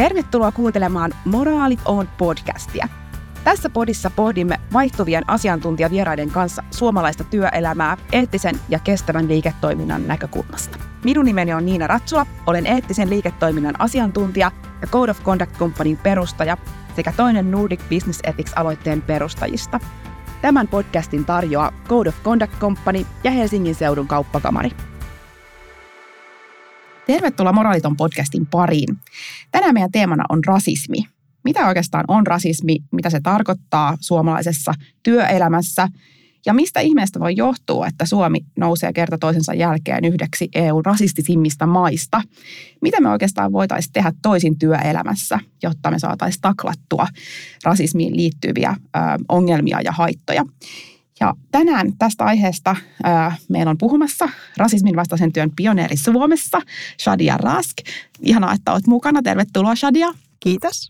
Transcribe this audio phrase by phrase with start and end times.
[0.00, 2.88] Tervetuloa kuuntelemaan Moraalit on podcastia.
[3.44, 10.78] Tässä podissa pohdimme vaihtuvien asiantuntijavieraiden kanssa suomalaista työelämää eettisen ja kestävän liiketoiminnan näkökulmasta.
[11.04, 14.50] Minun nimeni on Niina Ratsula, olen eettisen liiketoiminnan asiantuntija
[14.82, 16.56] ja Code of Conduct Companyn perustaja
[16.96, 19.80] sekä toinen Nordic Business Ethics-aloitteen perustajista.
[20.42, 24.70] Tämän podcastin tarjoaa Code of Conduct Company ja Helsingin seudun kauppakamari.
[27.10, 28.98] Tervetuloa Moraaliton podcastin pariin.
[29.50, 30.98] Tänään meidän teemana on rasismi.
[31.44, 35.88] Mitä oikeastaan on rasismi, mitä se tarkoittaa suomalaisessa työelämässä
[36.46, 42.22] ja mistä ihmeestä voi johtua, että Suomi nousee kerta toisensa jälkeen yhdeksi EUn rasistisimmista maista?
[42.82, 47.06] Mitä me oikeastaan voitaisiin tehdä toisin työelämässä, jotta me saataisiin taklattua
[47.64, 48.98] rasismiin liittyviä ö,
[49.28, 50.44] ongelmia ja haittoja?
[51.20, 56.60] Ja tänään tästä aiheesta ää, meillä on puhumassa rasismin vastaisen työn pioneeri Suomessa,
[57.00, 57.76] Shadia Rask.
[58.20, 59.22] Ihanaa, että olet mukana.
[59.22, 60.08] Tervetuloa Shadia.
[60.40, 60.88] Kiitos.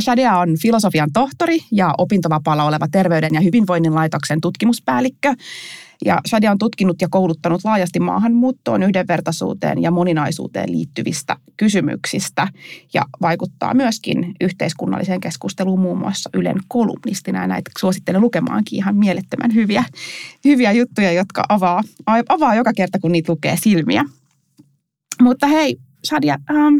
[0.00, 5.34] Shadia on filosofian tohtori ja opintovapaalla oleva Terveyden ja hyvinvoinnin laitoksen tutkimuspäällikkö.
[6.04, 12.48] Ja Shadia on tutkinut ja kouluttanut laajasti maahanmuuttoon, yhdenvertaisuuteen ja moninaisuuteen liittyvistä kysymyksistä
[12.94, 17.40] ja vaikuttaa myöskin yhteiskunnalliseen keskusteluun muun muassa Ylen kolumnistina.
[17.40, 19.84] Ja näitä suosittelen lukemaankin ihan mielettömän hyviä,
[20.44, 21.82] hyviä juttuja, jotka avaa,
[22.28, 24.04] avaa joka kerta, kun niitä lukee silmiä.
[25.22, 26.76] Mutta hei, Shadia, ähm,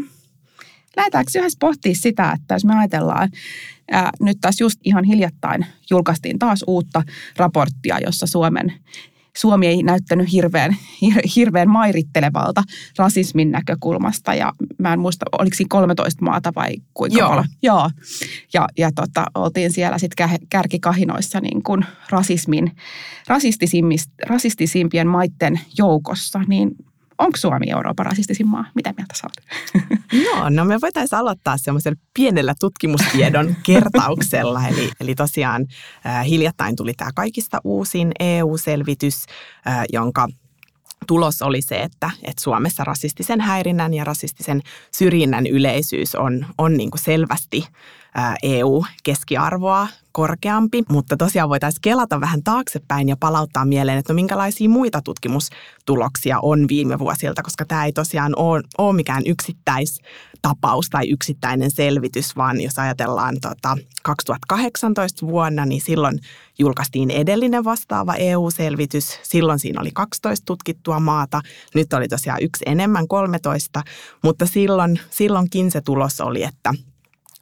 [0.97, 3.29] lähdetäänkö yhdessä pohtia sitä, että jos me ajatellaan,
[3.91, 7.03] ää, nyt taas just ihan hiljattain julkaistiin taas uutta
[7.37, 8.73] raporttia, jossa Suomen
[9.37, 10.75] Suomi ei näyttänyt hirveän,
[11.35, 12.63] hirveän mairittelevalta
[12.97, 17.29] rasismin näkökulmasta ja mä en muista, oliko siinä 13 maata vai kuinka Joo.
[17.29, 17.45] paljon.
[17.61, 17.89] Joo.
[18.53, 22.71] Ja, ja tota, oltiin siellä sitten kärkikahinoissa niin kuin rasismin,
[24.27, 26.71] rasistisimpien maiden joukossa, niin
[27.19, 28.65] onko Suomi Euroopan rasistisin maa?
[28.75, 29.63] Mitä mieltä sä oot?
[30.25, 34.67] Joo, no me voitaisiin aloittaa semmoisella pienellä tutkimustiedon kertauksella.
[34.67, 35.65] Eli, eli tosiaan
[36.05, 39.25] äh, hiljattain tuli tämä kaikista uusin EU-selvitys,
[39.67, 40.27] äh, jonka
[41.09, 44.61] tulos oli se, että, että Suomessa rasistisen häirinnän ja rasistisen
[44.91, 47.67] syrjinnän yleisyys on, on niin kuin selvästi
[48.43, 55.01] EU-keskiarvoa korkeampi, mutta tosiaan voitaisiin kelata vähän taaksepäin ja palauttaa mieleen, että no minkälaisia muita
[55.01, 59.23] tutkimustuloksia on viime vuosilta, koska tämä ei tosiaan ole, ole mikään
[60.39, 66.19] yksittäistapaus tai yksittäinen selvitys, vaan jos ajatellaan tota 2018 vuonna, niin silloin
[66.59, 69.19] julkaistiin edellinen vastaava EU-selvitys.
[69.23, 71.41] Silloin siinä oli 12 tutkittua maata,
[71.75, 73.83] nyt oli tosiaan yksi enemmän 13,
[74.23, 76.73] mutta silloin, silloinkin se tulos oli, että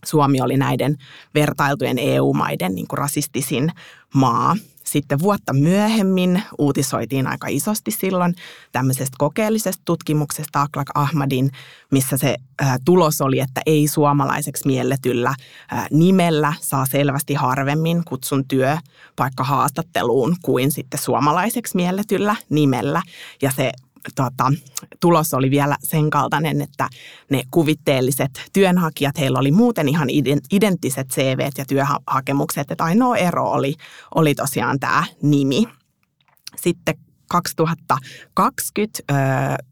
[0.06, 0.98] Suomi oli näiden
[1.36, 3.72] vertailtujen EU-maiden niin kuin rasistisin
[4.14, 4.56] maa.
[4.88, 8.36] Sitten vuotta myöhemmin uutisoitiin aika isosti silloin
[8.72, 11.52] tämmöisestä kokeellisesta tutkimuksesta Aklak Ahmadin,
[11.92, 15.36] missä se ä, tulos oli, että ei suomalaiseksi mielletyllä ä,
[15.92, 23.02] nimellä saa selvästi harvemmin kutsun työpaikkahaastatteluun kuin sitten suomalaiseksi mielletyllä nimellä.
[23.42, 23.72] Ja se
[24.16, 24.52] tota,
[25.00, 26.90] tulos oli vielä sen kaltainen, että
[27.30, 30.08] ne kuvitteelliset työnhakijat, heillä oli muuten ihan
[30.52, 33.76] identtiset CV ja työhakemukset, että ainoa ero oli,
[34.16, 35.68] oli tosiaan tämä nimi.
[36.56, 36.96] Sitten
[37.30, 39.16] 2020 ö,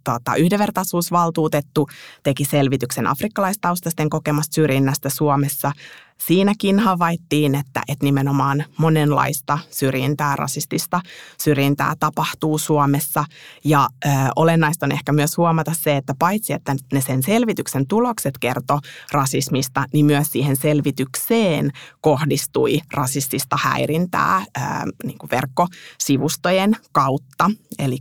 [0.04, 1.88] tota, yhdenvertaisuusvaltuutettu
[2.24, 5.72] teki selvityksen afrikkalaistaustaisten kokemasta syrjinnästä Suomessa
[6.20, 11.02] siinäkin havaittiin, että, että nimenomaan monenlaista syrjintää, rasistista
[11.42, 13.26] syrjintää tapahtuu Suomessa.
[13.64, 18.38] Ja ö, olennaista on ehkä myös huomata se, että paitsi että ne sen selvityksen tulokset
[18.38, 18.80] kertoi
[19.12, 21.72] rasismista, niin myös siihen selvitykseen
[22.02, 24.62] kohdistui rasistista häirintää ö,
[25.04, 27.52] niin kuin verkkosivustojen kautta.
[27.80, 27.98] Eli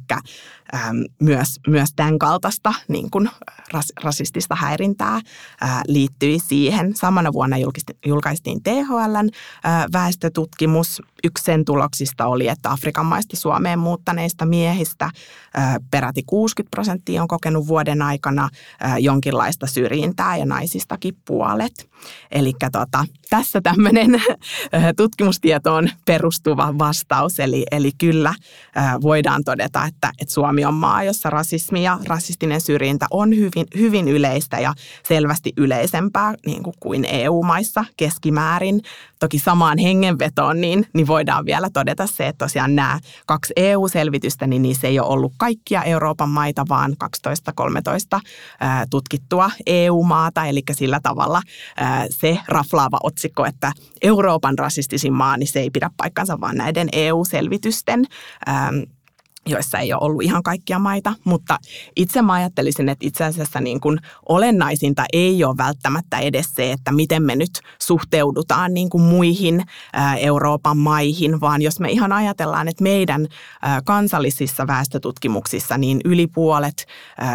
[1.23, 3.31] myös, myös tämän kaltaista niin kuin
[3.73, 5.21] ras, rasistista häirintää
[5.61, 6.97] ää, liittyi siihen.
[6.97, 7.57] Samana vuonna
[8.07, 9.29] julkaistiin THLn
[9.65, 11.03] ää, väestötutkimus.
[11.25, 15.11] Yksi sen tuloksista oli, että Afrikan maista Suomeen muuttaneista miehistä
[15.55, 18.49] ää, peräti 60 prosenttia on kokenut vuoden aikana
[18.99, 21.91] jonkinlaista syrjintää ja naisistakin puolet.
[22.31, 24.23] Eli tota, tässä tämmöinen
[24.97, 27.41] tutkimustietoon perustuva vastaus.
[27.41, 28.35] Eli, eli kyllä
[29.03, 34.09] voidaan todeta, että, että Suomi on maa, jossa rasismi ja rasistinen syrjintä on hyvin, hyvin
[34.09, 34.75] yleistä ja
[35.09, 38.81] selvästi yleisempää niin kuin, kuin EU-maissa keskimäärin.
[39.21, 44.63] Toki samaan hengenvetoon niin, niin voidaan vielä todeta se, että tosiaan nämä kaksi EU-selvitystä, niin
[44.63, 46.97] niissä ei ole ollut kaikkia Euroopan maita, vaan
[48.17, 48.21] 12-13
[48.91, 50.45] tutkittua EU-maata.
[50.45, 51.43] Eli sillä tavalla
[52.11, 53.73] se raflaava otsikko, että
[54.03, 58.05] Euroopan rasistisin maa, niin se ei pidä paikkansa, vaan näiden EU-selvitysten
[59.47, 61.59] joissa ei ole ollut ihan kaikkia maita, mutta
[61.97, 63.99] itse mä ajattelisin, että itse asiassa niin kuin
[64.29, 69.65] olennaisinta ei ole välttämättä edes se, että miten me nyt suhteudutaan niin kuin muihin
[70.19, 73.27] Euroopan maihin, vaan jos me ihan ajatellaan, että meidän
[73.85, 76.87] kansallisissa väestötutkimuksissa niin yli puolet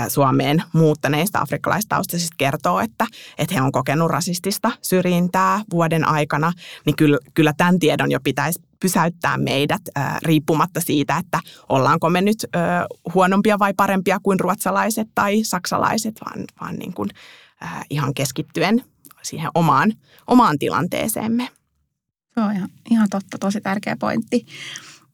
[0.08, 3.06] Suomeen muuttaneista afrikkalaistaustaisista kertoo, että,
[3.38, 6.54] että he on kokenut rasistista syrjintää vuoden aikana,
[6.86, 9.82] niin kyllä, kyllä tämän tiedon jo pitäisi pysäyttää meidät
[10.24, 11.40] riippumatta siitä, että
[11.70, 12.46] ollaanko me nyt
[13.14, 17.10] huonompia vai parempia kuin ruotsalaiset tai saksalaiset, vaan, vaan niin kuin,
[17.90, 18.84] ihan keskittyen
[19.22, 19.94] siihen omaan,
[20.28, 21.50] omaan tilanteeseemme.
[22.34, 24.46] Se on ihan, ihan totta, tosi tärkeä pointti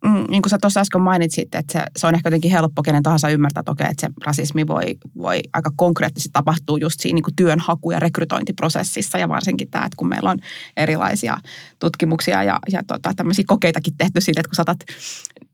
[0.05, 3.03] mm, niin kuin sä tuossa äsken mainitsit, että se, se on ehkä jotenkin helppo kenen
[3.03, 7.23] tahansa ymmärtää, että, okei, että se rasismi voi, voi aika konkreettisesti tapahtua just siinä niin
[7.23, 10.37] kuin työnhaku- ja rekrytointiprosessissa ja varsinkin tämä, että kun meillä on
[10.77, 11.37] erilaisia
[11.79, 14.79] tutkimuksia ja, ja tota, tämmöisiä kokeitakin tehty siitä, että kun saatat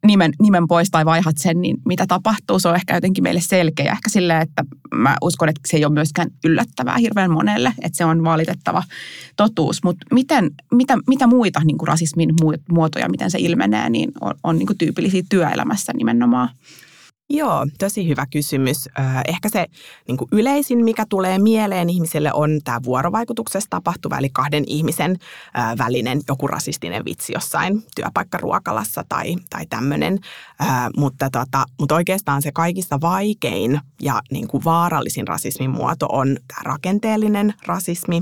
[0.07, 3.91] nimen, nimen pois tai vaihat sen, niin mitä tapahtuu, se on ehkä jotenkin meille selkeä.
[3.91, 4.63] Ehkä silleen, että
[4.95, 8.83] mä uskon, että se ei ole myöskään yllättävää hirveän monelle, että se on valitettava
[9.37, 9.83] totuus.
[9.83, 12.29] Mutta miten, mitä, mitä muita niin kuin rasismin
[12.71, 16.49] muotoja, miten se ilmenee, niin on, on niin kuin tyypillisiä työelämässä nimenomaan?
[17.33, 18.89] Joo, tosi hyvä kysymys.
[19.27, 19.65] Ehkä se
[20.07, 25.17] niin yleisin, mikä tulee mieleen ihmiselle, on tämä vuorovaikutuksessa tapahtuva, eli kahden ihmisen
[25.77, 30.19] välinen joku rasistinen vitsi jossain työpaikkaruokalassa tai, tai tämmöinen.
[30.97, 36.61] Mutta, tota, mutta oikeastaan se kaikista vaikein ja niin kuin vaarallisin rasismin muoto on tämä
[36.63, 38.21] rakenteellinen rasismi.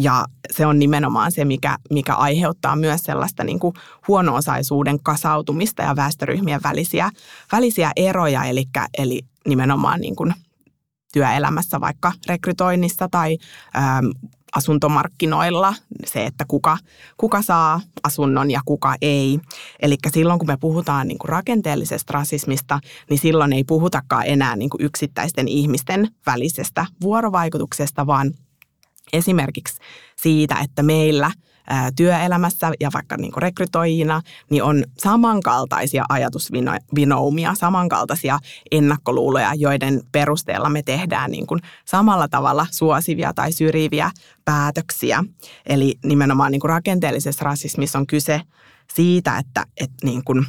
[0.00, 3.74] Ja se on nimenomaan se, mikä, mikä aiheuttaa myös sellaista niin kuin
[4.08, 7.10] huono-osaisuuden kasautumista ja väestöryhmien välisiä,
[7.52, 8.64] välisiä eroja, eli,
[8.98, 10.34] eli nimenomaan niin kuin
[11.12, 13.38] työelämässä, vaikka rekrytoinnissa tai
[13.76, 14.10] äm,
[14.54, 15.74] asuntomarkkinoilla,
[16.06, 16.78] se, että kuka,
[17.16, 19.40] kuka saa asunnon ja kuka ei.
[19.82, 24.70] Eli silloin, kun me puhutaan niin kuin rakenteellisesta rasismista, niin silloin ei puhutakaan enää niin
[24.70, 28.32] kuin yksittäisten ihmisten välisestä vuorovaikutuksesta, vaan–
[29.12, 29.78] esimerkiksi
[30.16, 31.30] siitä, että meillä
[31.96, 38.38] työelämässä ja vaikka niin rekrytoijina, niin on samankaltaisia ajatusvinoumia, samankaltaisia
[38.70, 44.10] ennakkoluuloja, joiden perusteella me tehdään niin kuin samalla tavalla suosivia tai syrjiviä
[44.44, 45.24] päätöksiä.
[45.66, 48.40] Eli nimenomaan niin kuin rakenteellisessa rasismissa on kyse
[48.94, 50.46] siitä, että, että niin kuin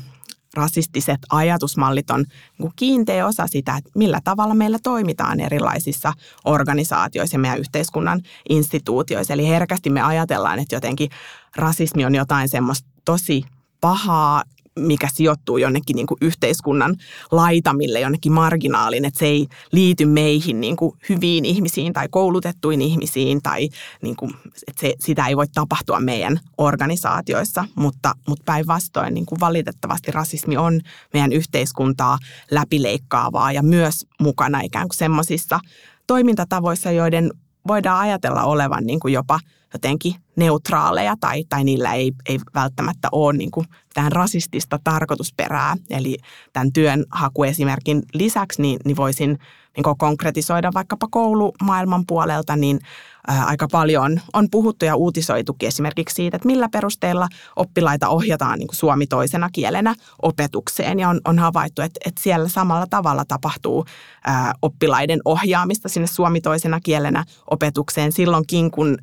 [0.58, 2.26] rasistiset ajatusmallit on
[2.58, 6.14] niin kiinteä osa sitä, että millä tavalla meillä toimitaan erilaisissa
[6.46, 9.34] organisaatioissa ja meidän yhteiskunnan instituutioissa.
[9.34, 11.10] Eli herkästi me ajatellaan, että jotenkin
[11.56, 13.44] rasismi on jotain semmoista tosi
[13.82, 14.44] pahaa,
[14.78, 16.96] mikä sijoittuu jonnekin niin kuin yhteiskunnan
[17.32, 23.42] laitamille, jonnekin marginaaliin, että se ei liity meihin niin kuin hyviin ihmisiin tai koulutettuihin ihmisiin
[23.42, 23.70] tai
[24.02, 24.32] niin kuin,
[24.68, 30.58] että se, sitä ei voi tapahtua meidän organisaatioissa, mutta, mutta päinvastoin niin kuin valitettavasti rasismi
[30.58, 30.82] on
[31.14, 32.18] meidän yhteiskuntaa
[32.52, 35.60] läpileikkaavaa ja myös mukana ikään kuin semmoisissa
[36.08, 37.32] toimintatavoissa, joiden
[37.68, 39.40] voidaan ajatella olevan niin kuin jopa
[39.74, 45.76] jotenkin neutraaleja tai, tai niillä ei, ei välttämättä ole niin kuin tämän rasistista tarkoitusperää.
[45.90, 46.18] Eli
[46.54, 49.40] tämän työnhakuesimerkin lisäksi niin, niin voisin
[49.78, 52.80] niin konkretisoida vaikkapa koulumaailman puolelta, niin
[53.28, 58.76] aika paljon on puhuttu ja uutisoitukin esimerkiksi siitä, että millä perusteella oppilaita ohjataan niin kuin
[58.76, 61.00] suomi toisena kielenä opetukseen.
[61.00, 63.86] Ja on, on havaittu, että, että siellä samalla tavalla tapahtuu
[64.26, 68.98] ää, oppilaiden ohjaamista sinne suomi toisena kielenä opetukseen silloinkin, kun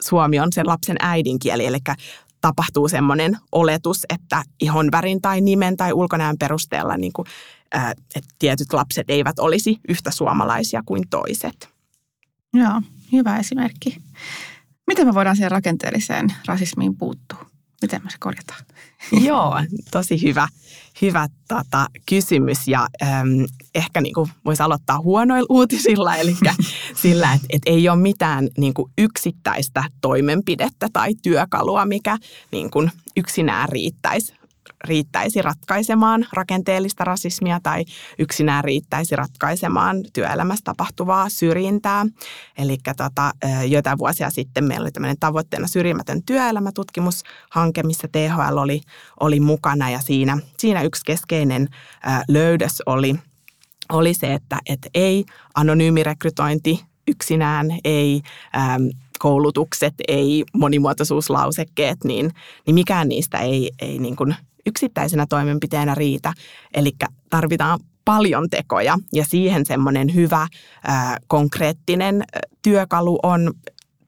[0.00, 1.78] suomi on sen lapsen äidinkieli, eli
[2.40, 7.26] tapahtuu semmoinen oletus, että ihonvärin tai nimen tai ulkonäön perusteella niin kuin,
[8.14, 11.68] että tietyt lapset eivät olisi yhtä suomalaisia kuin toiset.
[12.54, 13.96] Joo, hyvä esimerkki.
[14.86, 17.46] Miten me voidaan siihen rakenteelliseen rasismiin puuttua?
[17.82, 18.60] Miten me se korjataan?
[19.26, 20.48] Joo, tosi hyvä,
[21.02, 26.36] hyvä tota, kysymys ja äm, ehkä niin voisi aloittaa huonoilla uutisilla, eli
[27.02, 32.16] sillä, että et ei ole mitään niin kuin yksittäistä toimenpidettä tai työkalua, mikä
[32.52, 34.37] niin kuin yksinään riittäisi
[34.84, 37.84] riittäisi ratkaisemaan rakenteellista rasismia tai
[38.18, 42.06] yksinään riittäisi ratkaisemaan työelämässä tapahtuvaa syrjintää.
[42.58, 43.32] Eli tota,
[43.68, 48.80] joitain vuosia sitten meillä oli tämmöinen tavoitteena syrjimätön työelämätutkimushanke, missä THL oli,
[49.20, 51.68] oli mukana ja siinä, siinä yksi keskeinen
[52.28, 53.14] löydös oli,
[53.92, 58.22] oli se, että, että ei anonyymi rekrytointi yksinään, ei
[58.56, 62.30] äm, koulutukset, ei monimuotoisuuslausekkeet, niin,
[62.66, 64.34] niin mikään niistä ei, ei niin kuin
[64.68, 66.32] yksittäisenä toimenpiteenä riitä.
[66.74, 66.92] Eli
[67.30, 70.48] tarvitaan paljon tekoja ja siihen semmoinen hyvä
[71.26, 72.24] konkreettinen
[72.62, 73.52] työkalu on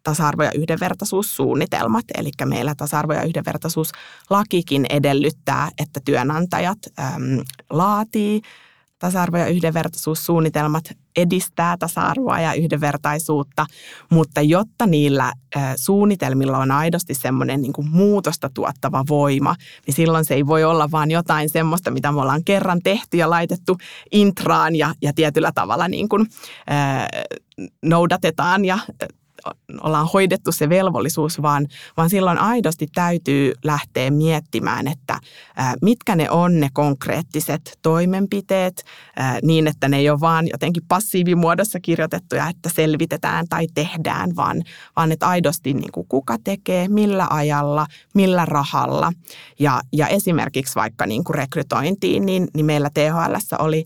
[0.03, 2.05] tasa-arvo- ja yhdenvertaisuussuunnitelmat.
[2.19, 7.23] Eli meillä tasa-arvo- ja yhdenvertaisuuslakikin edellyttää, että työnantajat äm,
[7.71, 8.41] laatii
[8.99, 10.85] tasa-arvo- ja yhdenvertaisuussuunnitelmat
[11.17, 13.67] edistää tasa-arvoa ja yhdenvertaisuutta,
[14.11, 15.33] mutta jotta niillä
[15.77, 19.55] suunnitelmilla on aidosti semmoinen niin muutosta tuottava voima,
[19.87, 23.31] niin silloin se ei voi olla vaan jotain semmoista, mitä me ollaan kerran tehty ja
[23.31, 23.79] laitettu
[24.13, 26.27] intraan ja, ja tietyllä tavalla niin kuin,
[26.67, 27.09] ää,
[27.83, 28.79] noudatetaan ja
[29.83, 31.67] ollaan hoidettu se velvollisuus, vaan,
[31.97, 35.21] vaan silloin aidosti täytyy lähteä miettimään, että
[35.83, 38.85] mitkä ne on ne konkreettiset toimenpiteet
[39.43, 44.63] niin, että ne ei ole vaan jotenkin passiivimuodossa kirjoitettuja, että selvitetään tai tehdään, vaan,
[44.97, 49.13] vaan että aidosti niin kuin kuka tekee, millä ajalla, millä rahalla.
[49.59, 53.85] Ja, ja esimerkiksi vaikka niin kuin rekrytointiin, niin, niin meillä THL oli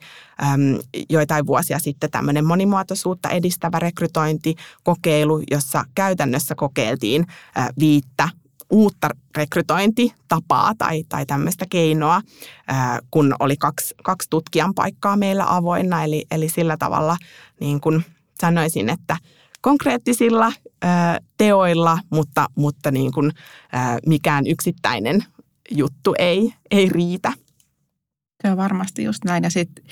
[1.10, 7.26] joitain vuosia sitten tämmöinen monimuotoisuutta edistävä rekrytointikokeilu, jossa käytännössä kokeiltiin
[7.78, 8.28] viittä
[8.70, 12.20] uutta rekrytointitapaa tai, tai tämmöistä keinoa,
[13.10, 16.04] kun oli kaksi, kaksi tutkijan paikkaa meillä avoinna.
[16.04, 17.16] Eli, eli sillä tavalla
[17.60, 18.04] niin kuin
[18.40, 19.16] sanoisin, että
[19.60, 20.52] konkreettisilla
[21.36, 23.32] teoilla, mutta, mutta niin kuin,
[24.06, 25.24] mikään yksittäinen
[25.70, 27.32] juttu ei, ei riitä.
[28.44, 29.44] Se on varmasti just näin.
[29.44, 29.84] Ja sitten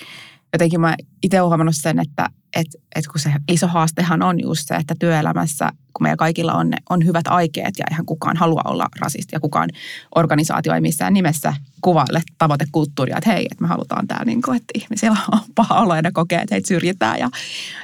[0.52, 4.74] jotenkin mä itse huomannut sen, että et, et kun se iso haastehan on just se,
[4.74, 9.36] että työelämässä, kun meillä kaikilla on, on hyvät aikeet ja eihän kukaan halua olla rasisti
[9.36, 9.70] ja kukaan
[10.14, 14.72] organisaatio ei missään nimessä kuvaile tavoitekulttuuria, että hei, että me halutaan tämä, niin kuin, että
[14.74, 17.30] ihmisillä on paha olo ja kokee, että heitä syrjitään ja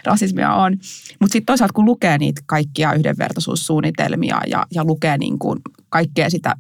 [0.05, 0.73] rasismia on.
[1.21, 6.55] Mutta sitten toisaalta kun lukee niitä kaikkia yhdenvertaisuussuunnitelmia ja, ja lukee niin kuin kaikkea sitä,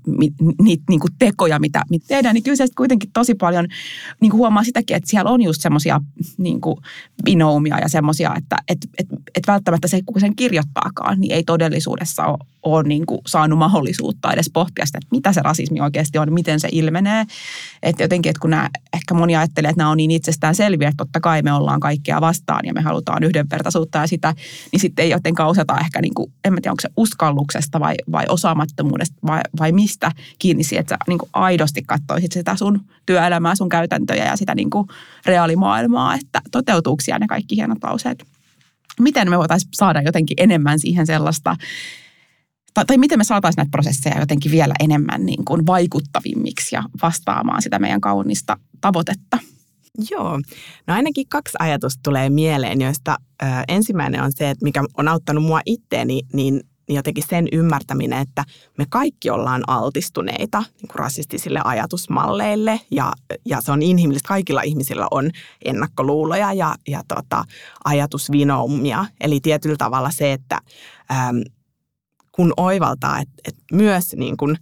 [0.62, 3.66] niitä niin tekoja, mitä, mitä tehdään, niin kyllä se kuitenkin tosi paljon
[4.20, 6.00] niin huomaa sitäkin, että siellä on just semmoisia
[6.38, 6.60] niin
[7.24, 12.26] binoumia ja semmoisia, että et, et, et välttämättä se, kun sen kirjoittaakaan, niin ei todellisuudessa
[12.26, 16.32] ole, ole niin kuin saanut mahdollisuutta edes pohtia sitä, että mitä se rasismi oikeasti on,
[16.32, 17.24] miten se ilmenee.
[17.82, 21.04] Että jotenkin, että kun nämä, ehkä moni ajattelee, että nämä on niin itsestään selviä, että
[21.04, 24.34] totta kai me ollaan kaikkea vastaan ja me halutaan yhdenvertaisuutta ja sitä,
[24.72, 28.24] niin sitten ei jotenkaan osata ehkä, niin kuin, en tiedä, onko se uskalluksesta vai, vai
[28.28, 33.68] osaamattomuudesta vai, vai mistä kiinni että sä niin kuin aidosti katsoisit sitä sun työelämää, sun
[33.68, 34.88] käytäntöjä ja sitä niin kuin
[35.26, 38.24] reaalimaailmaa, että toteutuuko ne kaikki hienot lauseet.
[39.00, 41.56] Miten me voitaisiin saada jotenkin enemmän siihen sellaista,
[42.74, 47.62] tai, tai miten me saataisiin näitä prosesseja jotenkin vielä enemmän niin kuin vaikuttavimmiksi ja vastaamaan
[47.62, 49.38] sitä meidän kaunista tavoitetta?
[50.10, 50.40] Joo,
[50.86, 55.44] no ainakin kaksi ajatusta tulee mieleen, joista ö, ensimmäinen on se, että mikä on auttanut
[55.44, 58.44] mua itteeni, niin niin jotenkin sen ymmärtäminen, että
[58.78, 63.12] me kaikki ollaan altistuneita niin kuin rasistisille ajatusmalleille ja,
[63.44, 64.28] ja se on inhimillistä.
[64.28, 65.30] Kaikilla ihmisillä on
[65.64, 67.44] ennakkoluuloja ja, ja tota,
[67.84, 69.06] ajatusvinoumia.
[69.20, 70.58] Eli tietyllä tavalla se, että
[71.10, 71.42] äm,
[72.32, 74.56] kun oivaltaa, että, että myös niin kuin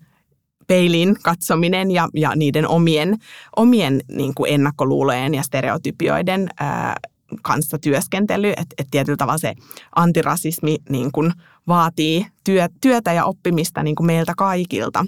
[0.66, 3.18] peiliin katsominen ja, ja niiden omien,
[3.56, 6.96] omien niin kuin ennakkoluulojen ja stereotypioiden ää,
[7.42, 9.54] kanssa työskentely, että, että tietyllä tavalla se
[9.96, 11.32] antirasismi niin kuin
[11.68, 15.06] vaatii työ, työtä ja oppimista niin kuin meiltä kaikilta,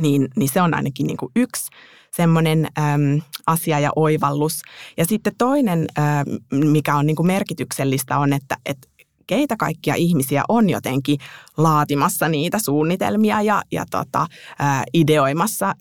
[0.00, 1.70] niin, niin se on ainakin niin yksi
[2.16, 4.62] semmoinen äm, asia ja oivallus.
[4.96, 8.88] Ja sitten toinen, äm, mikä on niin merkityksellistä, on, että, että
[9.26, 11.18] keitä kaikkia ihmisiä on jotenkin
[11.56, 14.26] laatimassa niitä suunnitelmia ja, ja tota,
[14.58, 15.74] ää, ideoimassa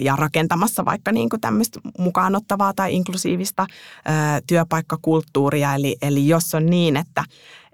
[0.00, 3.66] ja rakentamassa vaikka niin kuin tämmöistä mukaanottavaa tai inklusiivista
[4.04, 5.74] ää, työpaikkakulttuuria.
[5.74, 7.24] Eli, eli jos on niin, että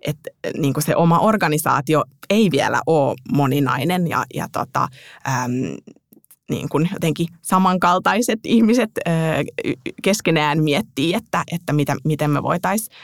[0.06, 4.88] että niin se oma organisaatio ei vielä ole moninainen ja, ja tota,
[5.28, 5.52] äm,
[6.50, 8.90] niin kuin jotenkin samankaltaiset ihmiset
[10.02, 12.96] keskenään miettii, että, että mitä, miten me voitaisiin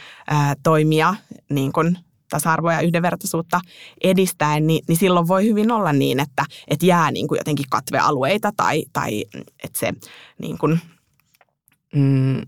[0.63, 1.15] toimia
[1.51, 3.61] niin kuin tasa-arvoa ja yhdenvertaisuutta
[4.04, 8.52] edistäen, niin, niin silloin voi hyvin olla niin, että, että jää niin kuin jotenkin katvealueita
[8.56, 9.25] tai, tai
[9.64, 9.92] että se
[10.38, 10.80] niin kuin,
[11.94, 12.40] mm,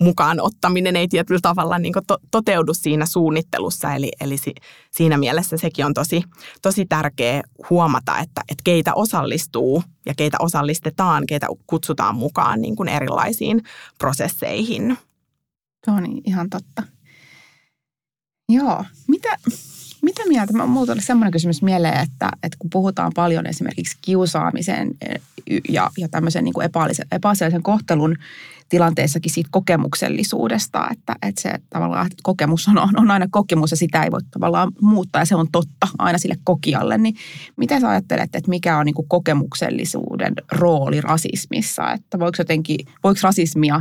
[0.00, 3.94] mukaan ottaminen ei tietyllä tavalla niin to, toteudu siinä suunnittelussa.
[3.94, 4.54] Eli, eli si,
[4.90, 6.22] siinä mielessä sekin on tosi,
[6.62, 12.88] tosi tärkeä huomata, että, että keitä osallistuu ja keitä osallistetaan, keitä kutsutaan mukaan niin kuin
[12.88, 13.62] erilaisiin
[13.98, 14.98] prosesseihin.
[15.84, 16.82] Se on ihan totta.
[18.48, 18.84] Joo.
[19.08, 19.36] Mitä,
[20.02, 20.52] mitä mieltä?
[20.52, 25.16] Minulla tuli sellainen kysymys mieleen, että, että kun puhutaan paljon esimerkiksi kiusaamisen e,
[25.68, 26.54] ja, ja tämmöisen niin
[27.10, 28.16] epäasiallisen kohtelun
[28.68, 34.02] tilanteessakin siitä kokemuksellisuudesta, että, että se tavallaan että kokemus on, on aina kokemus ja sitä
[34.02, 36.98] ei voi tavallaan muuttaa ja se on totta aina sille kokijalle.
[36.98, 37.16] Niin
[37.56, 41.92] miten sä ajattelet, että mikä on niin kokemuksellisuuden rooli rasismissa?
[41.92, 43.80] Että voiko jotenkin, voiko rasismia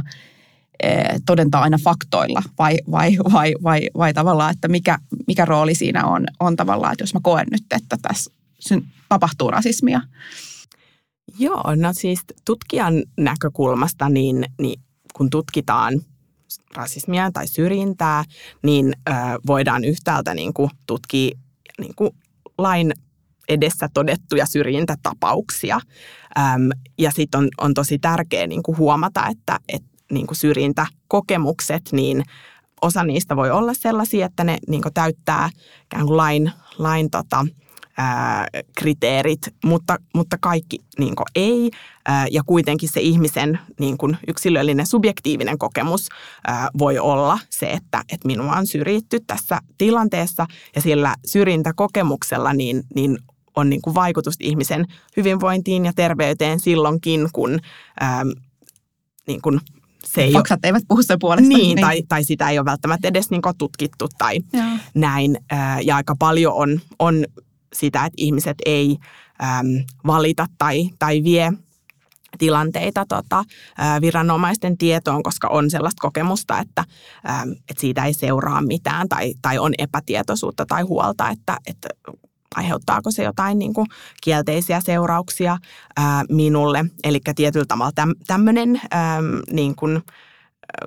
[1.26, 4.98] todentaa aina faktoilla vai, vai, vai, vai, vai tavallaan, että mikä,
[5.28, 8.32] mikä rooli siinä on, on tavallaan, että jos mä koen nyt, että tässä
[9.10, 10.02] tapahtuu rasismia.
[11.40, 14.82] Joo, no siis tutkijan näkökulmasta, niin, niin
[15.14, 16.02] kun tutkitaan
[16.76, 18.24] rasismia tai syrjintää,
[18.64, 19.12] niin ö,
[19.48, 21.38] voidaan yhtäältä niin kuin tutkia
[21.80, 22.12] niin kuin
[22.58, 22.94] lain
[23.50, 25.80] edessä todettuja syrjintätapauksia.
[26.40, 32.24] Öm, ja sitten on, on tosi tärkeää niin huomata, että et, niin kuin syrjintäkokemukset, niin
[32.82, 35.50] osa niistä voi olla sellaisia, että ne niin kuin täyttää
[35.86, 37.46] ikään kuin lain, lain tota,
[37.98, 41.72] ää, kriteerit, mutta, mutta kaikki niin kuin ei.
[42.06, 46.10] Ää, ja kuitenkin se ihmisen niin kuin yksilöllinen subjektiivinen kokemus
[46.48, 52.84] ää, voi olla se, että, että minua on syrjitty tässä tilanteessa ja sillä syrjintäkokemuksella niin,
[52.96, 53.18] niin
[53.56, 54.86] on niin kuin vaikutus ihmisen
[55.18, 57.60] hyvinvointiin ja terveyteen silloinkin, kun
[58.00, 58.24] ää,
[59.28, 59.60] niin kuin
[60.06, 61.50] se ei Faksat ole, eivät puhu sen puolesta.
[61.50, 61.82] Niin, niin.
[61.82, 64.64] Tai, tai sitä ei ole välttämättä edes niin tutkittu tai Joo.
[64.94, 65.38] näin.
[65.84, 67.26] Ja aika paljon on, on
[67.74, 68.98] sitä, että ihmiset ei
[69.44, 71.54] äm, valita tai, tai vie
[72.38, 73.44] tilanteita tota,
[74.02, 76.86] viranomaisten tietoon, koska on sellaista kokemusta, että,
[77.70, 81.90] että siitä ei seuraa mitään tai, tai on epätietoisuutta tai huolta, että, että
[82.56, 83.88] aiheuttaako se jotain niin kuin
[84.24, 85.58] kielteisiä seurauksia
[85.98, 86.86] ää, minulle.
[87.04, 90.02] Eli tietyllä tavalla täm, tämmöinen ää, niin kuin,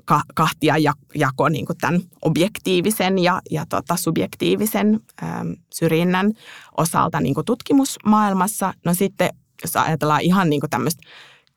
[0.04, 0.74] ka, kahtia
[1.14, 5.44] jako niin kuin tämän objektiivisen ja, ja tota subjektiivisen ää,
[5.74, 6.32] syrjinnän
[6.76, 8.74] osalta niin kuin tutkimusmaailmassa.
[8.84, 9.30] No sitten,
[9.62, 11.02] jos ajatellaan ihan niin kuin tämmöistä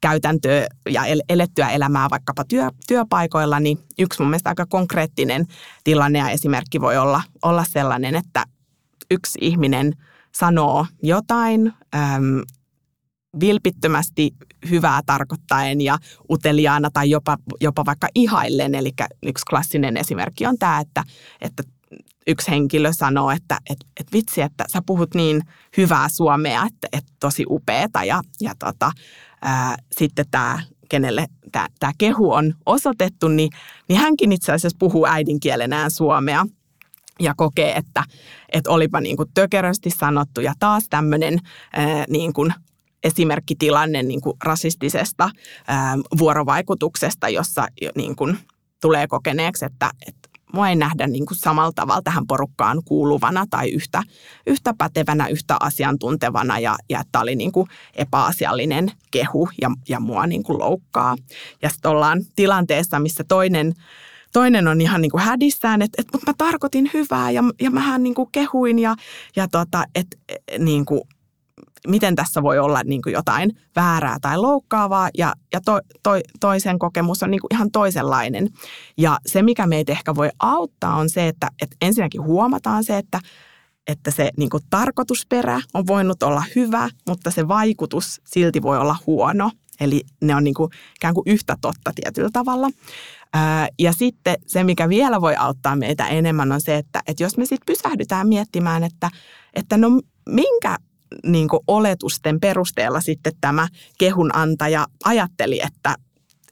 [0.01, 5.45] käytäntöä ja elettyä elämää vaikkapa työ, työpaikoilla, niin yksi mun mielestä aika konkreettinen
[5.83, 8.43] tilanne ja esimerkki voi olla, olla sellainen, että
[9.11, 9.93] yksi ihminen
[10.35, 12.41] sanoo jotain äm,
[13.39, 14.31] vilpittömästi
[14.69, 15.97] hyvää tarkoittaen ja
[16.29, 18.75] uteliaana tai jopa, jopa vaikka ihaillen.
[18.75, 18.91] Eli
[19.23, 21.03] yksi klassinen esimerkki on tämä, että,
[21.41, 21.63] että
[22.27, 25.41] yksi henkilö sanoo, että et, et vitsi, että sä puhut niin
[25.77, 28.03] hyvää suomea, että et tosi upeeta.
[28.03, 28.91] Ja, ja tota,
[29.41, 30.59] ää, sitten tämä
[30.89, 33.49] kenelle tämä kehu on osoitettu, niin,
[33.89, 36.45] niin hänkin itse asiassa puhuu äidinkielenään suomea
[37.19, 38.03] ja kokee, että,
[38.53, 41.39] että olipa niin kuin tökerösti sanottu ja taas tämmöinen
[42.09, 42.53] niin kuin
[43.03, 45.29] esimerkkitilanne niin kuin rasistisesta
[45.67, 48.37] ää, vuorovaikutuksesta, jossa niin kuin
[48.81, 53.69] tulee kokeneeksi, että, että mua ei nähdä niin kuin samalla tavalla tähän porukkaan kuuluvana tai
[53.69, 54.03] yhtä,
[54.47, 60.27] yhtä pätevänä, yhtä asiantuntevana ja, ja että oli niin kuin epäasiallinen kehu ja, ja mua
[60.27, 61.15] niin kuin loukkaa.
[61.61, 63.73] Ja sitten ollaan tilanteessa, missä toinen
[64.33, 68.03] toinen on ihan niin kuin hädissään, että, että mutta mä tarkoitin hyvää ja, ja mähän
[68.03, 68.95] niin kuin kehuin ja,
[69.35, 70.17] ja tota, että
[70.59, 71.01] niin kuin,
[71.87, 76.79] miten tässä voi olla niin kuin jotain väärää tai loukkaavaa ja, ja to, to, toisen
[76.79, 78.49] kokemus on niin kuin ihan toisenlainen.
[78.97, 83.19] Ja se, mikä meitä ehkä voi auttaa on se, että, että ensinnäkin huomataan se, että,
[83.87, 88.95] että se niin kuin tarkoitusperä on voinut olla hyvä, mutta se vaikutus silti voi olla
[89.07, 89.51] huono.
[89.79, 92.69] Eli ne on niin kuin ikään kuin yhtä totta tietyllä tavalla.
[93.79, 97.45] Ja sitten se, mikä vielä voi auttaa meitä enemmän, on se, että, että jos me
[97.45, 99.09] sitten pysähdytään miettimään, että,
[99.53, 99.89] että no
[100.29, 100.77] minkä
[101.23, 105.95] niin oletusten perusteella sitten tämä kehun antaja ajatteli, että,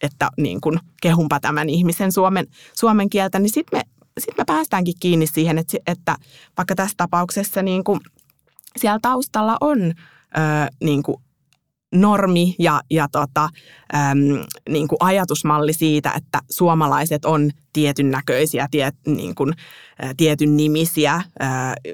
[0.02, 3.84] että niin kuin kehunpa tämän ihmisen suomen, suomen kieltä, niin sitten me,
[4.20, 6.16] sit me päästäänkin kiinni siihen, että, että
[6.58, 8.00] vaikka tässä tapauksessa niin kuin
[8.78, 9.92] siellä taustalla on ö,
[10.84, 11.18] niin kuin
[11.96, 13.50] normi ja, ja tota,
[13.96, 14.20] äm,
[14.70, 19.54] niin kuin ajatusmalli siitä, että suomalaiset on tietyn näköisiä, tie, niin kuin,
[20.04, 21.24] ä, tietyn nimisiä, ä,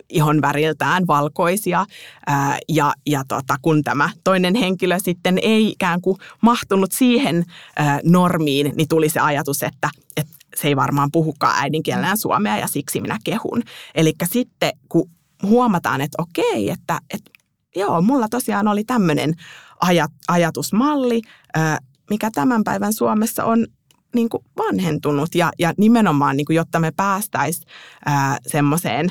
[0.10, 1.86] ihon väriltään valkoisia.
[2.30, 7.46] Ä, ja ja tota, kun tämä toinen henkilö sitten ei ikään kuin mahtunut siihen
[7.80, 12.68] ä, normiin, niin tuli se ajatus, että, että se ei varmaan puhukaan äidinkielellä suomea ja
[12.68, 13.64] siksi minä kehun.
[13.96, 15.10] Eli sitten kun
[15.44, 17.32] huomataan, että okei, että, että
[17.76, 19.34] joo, mulla tosiaan oli tämmöinen
[19.82, 21.22] ajat, ajatusmalli,
[22.10, 23.68] mikä tämän päivän Suomessa on
[24.16, 27.68] niin kuin vanhentunut ja, ja nimenomaan, niin kuin, jotta me päästäisiin
[28.48, 29.10] semmoiseen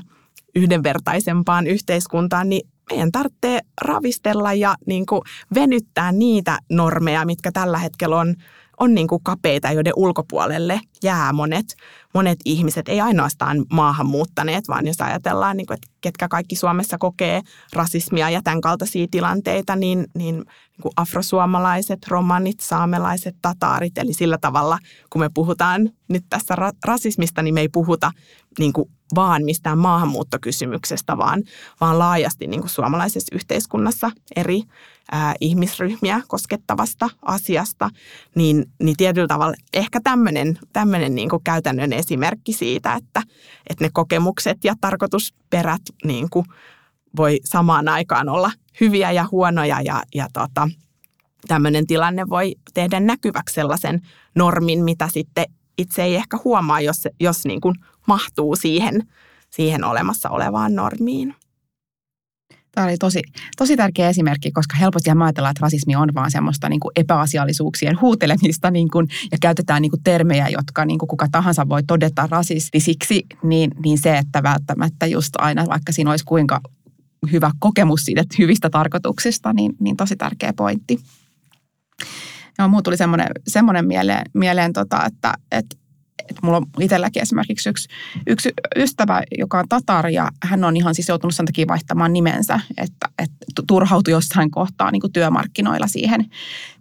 [0.54, 5.22] yhdenvertaisempaan yhteiskuntaan, niin meidän tarvitsee ravistella ja niin kuin
[5.54, 8.34] venyttää niitä normeja, mitkä tällä hetkellä on
[8.80, 11.66] on niin kuin kapeita, joiden ulkopuolelle jää monet,
[12.14, 17.40] monet ihmiset, ei ainoastaan maahanmuuttaneet, vaan jos ajatellaan, niin kuin, että ketkä kaikki Suomessa kokee
[17.72, 23.98] rasismia ja tämän kaltaisia tilanteita, niin, niin, niin kuin afrosuomalaiset, romanit, saamelaiset, tataarit.
[23.98, 24.78] Eli sillä tavalla,
[25.10, 28.12] kun me puhutaan nyt tässä rasismista, niin me ei puhuta
[28.58, 31.42] niin kuin vaan mistään maahanmuuttokysymyksestä, vaan,
[31.80, 34.62] vaan laajasti niin kuin suomalaisessa yhteiskunnassa eri
[35.12, 37.90] ää, ihmisryhmiä koskettavasta asiasta,
[38.34, 40.00] niin, niin tietyllä tavalla ehkä
[40.72, 43.22] tämmöinen, niin käytännön esimerkki siitä, että,
[43.70, 46.46] että ne kokemukset ja tarkoitusperät niin kuin
[47.16, 50.68] voi samaan aikaan olla hyviä ja huonoja ja, ja tota,
[51.48, 54.00] tämmöinen tilanne voi tehdä näkyväksi sellaisen
[54.34, 55.44] normin, mitä sitten
[55.78, 57.74] itse ei ehkä huomaa, jos, jos niin kuin
[58.06, 59.08] mahtuu siihen,
[59.50, 61.34] siihen olemassa olevaan normiin.
[62.74, 63.22] Tämä oli tosi,
[63.56, 68.70] tosi tärkeä esimerkki, koska helposti ajatellaan, että rasismi on vaan semmoista niin kuin epäasiallisuuksien huutelemista
[68.70, 73.26] niin kuin, ja käytetään niin kuin termejä, jotka niin kuin kuka tahansa voi todeta rasistisiksi,
[73.42, 76.60] niin, niin se, että välttämättä just aina, vaikka siinä olisi kuinka
[77.32, 80.98] hyvä kokemus siitä hyvistä tarkoituksista, niin, niin tosi tärkeä pointti.
[82.58, 85.76] Ja mulla tuli semmoinen, semmoinen mieleen, mieleen tota, että, että
[86.30, 87.88] että mulla on itselläkin esimerkiksi yksi,
[88.26, 92.60] yksi ystävä, joka on Tatar ja hän on ihan siis joutunut sen takia vaihtamaan nimensä,
[92.78, 96.26] että, että turhautui jossain kohtaa niin kuin työmarkkinoilla siihen,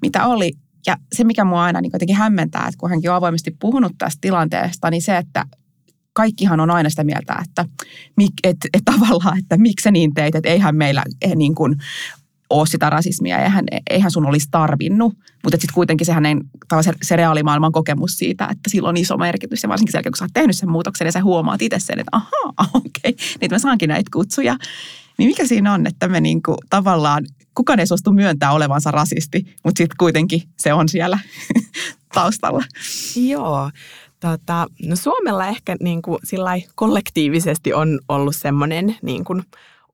[0.02, 0.52] mitä oli.
[0.88, 4.18] Ja se, mikä mua aina niin jotenkin hämmentää, että kun hänkin on avoimesti puhunut tästä
[4.22, 5.46] tilanteesta, niin se, että
[6.14, 7.66] kaikkihan on aina sitä mieltä, että,
[8.44, 11.76] että, että tavallaan, että miksi niin teit, että eihän meillä eh, niin kuin
[12.50, 15.14] ole sitä rasismia, eihän, eihän sun olisi tarvinnut.
[15.44, 16.36] Mutta sitten kuitenkin sehän ei,
[16.82, 19.64] se, se reaalimaailman kokemus siitä, että sillä on iso merkitys.
[19.64, 22.10] Ja varsinkin sen kun sä oot tehnyt sen muutoksen ja sä huomaat itse sen, että
[22.12, 24.58] ahaa, okei, okay, niin mä saankin näitä kutsuja.
[25.18, 29.78] Niin mikä siinä on, että me niinku, tavallaan, kukaan ei suostu myöntää olevansa rasisti, mutta
[29.78, 31.20] sitten kuitenkin se on siellä
[32.14, 32.64] taustalla.
[33.16, 33.70] Joo,
[34.20, 36.20] Tota, no Suomella ehkä niin kuin
[36.76, 39.44] kollektiivisesti on ollut semmoinen niin kuin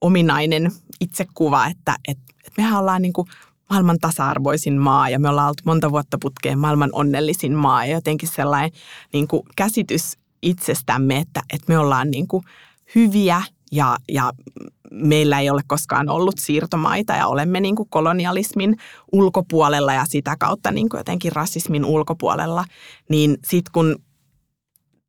[0.06, 3.28] ominainen itsekuva, että, että, että mehän ollaan niin kuin
[3.70, 7.86] maailman tasa-arvoisin maa ja me ollaan oltu monta vuotta putkeen maailman onnellisin maa.
[7.86, 8.72] Ja jotenkin sellainen
[9.14, 12.44] niin kuin käsitys itsestämme, että, että me ollaan niin kuin
[12.96, 13.42] hyviä
[13.72, 14.34] ja, ja
[14.92, 18.78] meillä ei ole koskaan ollut siirtomaita ja olemme niin kuin kolonialismin
[19.12, 22.66] ulkopuolella ja sitä kautta niin kuin jotenkin rasismin ulkopuolella,
[23.10, 23.96] niin sitten kun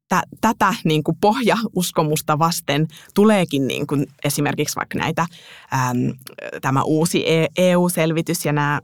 [0.08, 5.26] t- tätä niin kuin pohjauskomusta vasten tuleekin niin kuin esimerkiksi vaikka näitä,
[5.74, 6.12] äm,
[6.60, 7.24] tämä uusi
[7.58, 8.80] EU-selvitys ja nämä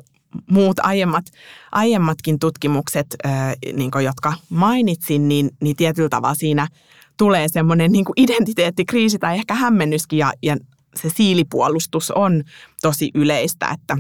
[0.51, 1.25] muut aiemmat,
[1.73, 6.69] aiemmatkin tutkimukset, ää, niin kuin, jotka mainitsin, niin, niin tietyllä tavalla siinä
[7.17, 10.57] tulee semmoinen niin kuin identiteettikriisi tai ehkä hämmennyskin ja, ja
[10.97, 12.43] se siilipuolustus on
[12.83, 13.97] tosi yleistä, että,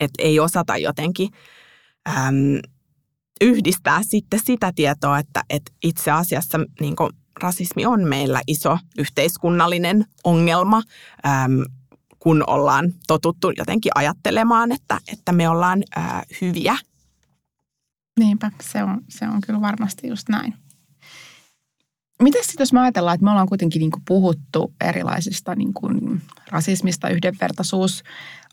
[0.00, 1.28] että ei osata jotenkin
[2.08, 2.60] äm,
[3.42, 7.10] yhdistää sitten sitä tietoa, että, että itse asiassa niin kuin,
[7.42, 10.82] rasismi on meillä iso yhteiskunnallinen ongelma,
[11.26, 11.64] äm,
[12.18, 16.76] kun ollaan totuttu jotenkin ajattelemaan, että, että me ollaan ää, hyviä.
[18.18, 20.54] Niinpä, se on, se on kyllä varmasti just näin.
[22.22, 26.22] Miten sitten jos me ajatellaan, että me ollaan kuitenkin niin kuin puhuttu erilaisista niin kuin
[26.50, 28.02] rasismista, yhdenvertaisuus,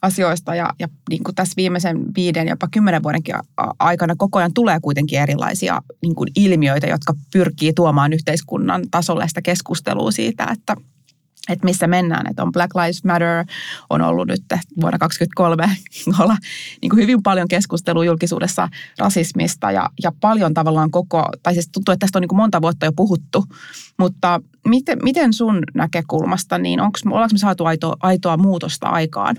[0.01, 3.35] asioista ja, ja niin kuin tässä viimeisen viiden, jopa kymmenen vuodenkin
[3.79, 9.41] aikana koko ajan tulee kuitenkin erilaisia niin kuin ilmiöitä, jotka pyrkii tuomaan yhteiskunnan tasolle sitä
[9.41, 10.75] keskustelua siitä, että
[11.49, 12.27] että missä mennään.
[12.29, 13.45] Että on Black Lives Matter,
[13.89, 14.43] on ollut nyt
[14.81, 15.75] vuonna 2023
[16.23, 16.37] olla
[16.81, 21.91] niin kuin hyvin paljon keskustelua julkisuudessa rasismista ja, ja paljon tavallaan koko, tai siis tuntuu,
[21.91, 23.45] että tästä on niin kuin monta vuotta jo puhuttu,
[23.99, 29.35] mutta miten, miten sun näkökulmasta, niin onko, ollaanko me saatu aitoa, aitoa muutosta aikaan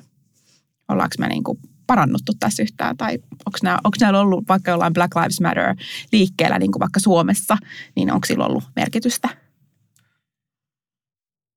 [0.90, 5.40] ollaanko me niin kuin parannuttu tässä yhtään, tai onko, näillä ollut vaikka jollain Black Lives
[5.40, 5.74] Matter
[6.12, 7.56] liikkeellä, niin kuin vaikka Suomessa,
[7.96, 9.28] niin onko sillä ollut merkitystä?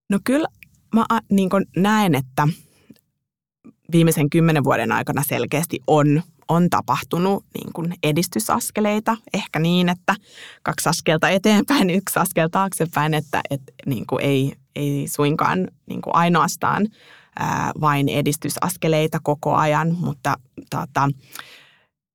[0.09, 0.47] No kyllä
[0.95, 2.47] mä niin kuin näen, että
[3.91, 9.17] viimeisen kymmenen vuoden aikana selkeästi on, on tapahtunut niin kuin edistysaskeleita.
[9.33, 10.15] Ehkä niin, että
[10.63, 16.15] kaksi askelta eteenpäin, yksi askel taaksepäin, että, että niin kuin ei, ei suinkaan niin kuin
[16.15, 16.87] ainoastaan–
[17.81, 20.35] vain edistysaskeleita koko ajan, mutta
[20.69, 21.09] tota,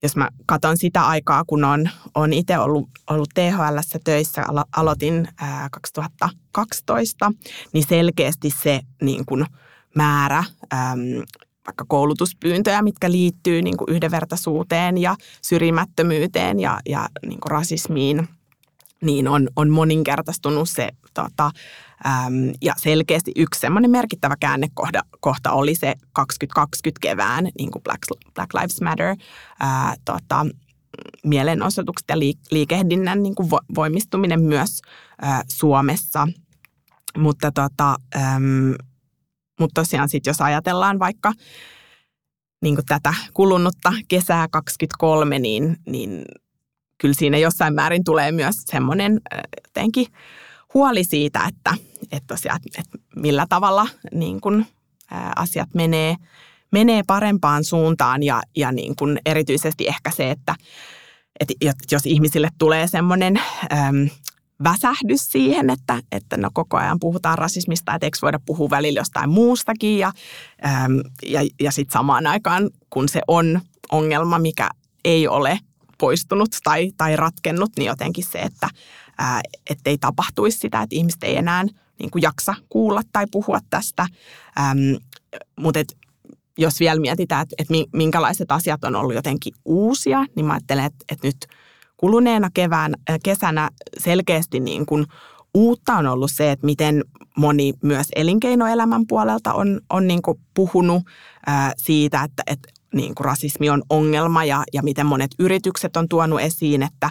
[0.02, 5.28] jos mä katson sitä aikaa, kun on, on itse ollut, ollut THL töissä, alo, aloitin
[5.40, 7.33] ää, 2012,
[7.72, 9.46] niin selkeästi se niin kun,
[9.94, 10.38] määrä
[10.74, 10.98] äm,
[11.66, 18.28] vaikka koulutuspyyntöjä, mitkä liittyy niin kuin yhdenvertaisuuteen ja syrjimättömyyteen ja, ja niin kuin rasismiin,
[19.02, 21.50] niin on, on moninkertaistunut se tota,
[22.07, 28.03] äm, ja selkeästi yksi semmoinen merkittävä käännekohta kohta oli se 2020 kevään niin kuin Black,
[28.35, 29.17] Black Lives Matter
[29.61, 30.47] ää, tota,
[31.25, 32.19] mielenosoitukset ja
[32.51, 34.83] liikehdinnän niin kuin voimistuminen myös
[35.23, 36.29] ää, Suomessa.
[37.19, 38.75] Mutta tota, äm,
[39.61, 41.33] mut tosiaan sitten jos ajatellaan vaikka
[42.63, 46.25] niin kuin tätä kulunutta kesää 23, niin, niin
[47.01, 49.21] kyllä siinä jossain määrin tulee myös semmoinen
[49.67, 50.07] jotenkin
[50.74, 51.74] huoli siitä, että,
[52.12, 54.66] että, tosiaan, että millä tavalla niin kuin,
[55.11, 56.16] ää, asiat menee,
[56.72, 60.54] menee parempaan suuntaan ja, ja niin kuin erityisesti ehkä se, että,
[61.40, 61.54] että
[61.92, 63.40] jos ihmisille tulee semmoinen
[63.72, 64.09] äm,
[64.64, 69.31] väsähdys siihen, että, että no koko ajan puhutaan rasismista, että eikö voida puhua välillä jostain
[69.31, 69.98] muustakin.
[69.98, 70.12] Ja,
[71.26, 73.61] ja, ja sitten samaan aikaan, kun se on
[73.92, 74.68] ongelma, mikä
[75.04, 75.59] ei ole
[75.98, 78.68] poistunut tai, tai ratkennut, niin jotenkin se, että
[79.70, 81.64] ettei tapahtuisi sitä, että ihmiset ei enää
[81.98, 84.07] niin kuin jaksa kuulla tai puhua tästä.
[84.61, 84.78] Ähm,
[85.61, 85.96] mutta et,
[86.59, 91.04] jos vielä mietitään, että, että minkälaiset asiat on ollut jotenkin uusia, niin mä ajattelen, että,
[91.12, 91.46] että nyt
[91.96, 95.07] kuluneena kevään, kesänä selkeästi niin kuin
[95.54, 97.04] uutta on ollut se, että miten
[97.37, 101.02] moni myös elinkeinoelämän puolelta on, on niin kuin puhunut
[101.46, 106.09] ää, siitä, että, että niin kuin rasismi on ongelma ja, ja miten monet yritykset on
[106.09, 107.11] tuonut esiin, että,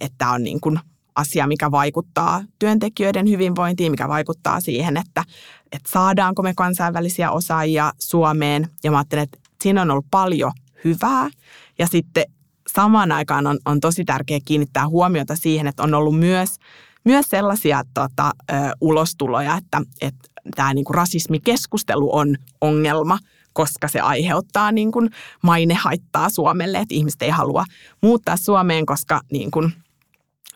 [0.00, 0.80] että on niin kuin
[1.16, 5.24] asia, mikä vaikuttaa työntekijöiden hyvinvointiin, mikä vaikuttaa siihen, että,
[5.72, 8.68] että saadaanko me kansainvälisiä osaajia Suomeen.
[8.84, 10.52] Ja mä ajattelen, että siinä on ollut paljon
[10.84, 11.30] hyvää.
[11.78, 12.24] Ja sitten
[12.72, 16.56] samaan aikaan on, on tosi tärkeää kiinnittää huomiota siihen, että on ollut myös,
[17.04, 23.18] myös sellaisia tota, ö, ulostuloja, että, että tämä niin kuin rasismikeskustelu on ongelma,
[23.52, 25.10] koska se aiheuttaa niin kuin
[25.42, 27.64] mainehaittaa Suomelle, että ihmiset ei halua
[28.02, 29.72] muuttaa Suomeen, koska niin kuin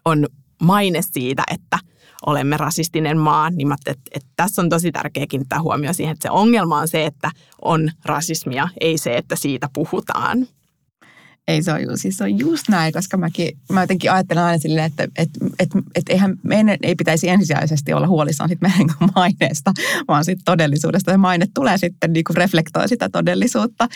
[0.05, 0.27] on
[0.63, 1.79] maine siitä, että
[2.27, 6.29] olemme rasistinen maa, niin mä että, että tässä on tosi tärkeää kiinnittää huomioon siihen, että
[6.29, 7.31] se ongelma on se, että
[7.63, 10.47] on rasismia, ei se, että siitä puhutaan.
[11.49, 14.87] Ei se ole, siis se on just näin, koska mäkin, mä jotenkin ajattelen aina silleen,
[14.87, 19.73] että et, et, et eihän meidän ei pitäisi ensisijaisesti olla huolissaan sit meidän maineesta,
[20.09, 21.11] vaan sitten todellisuudesta.
[21.11, 23.89] Se maine tulee sitten niin kuin reflektoi sitä todellisuutta.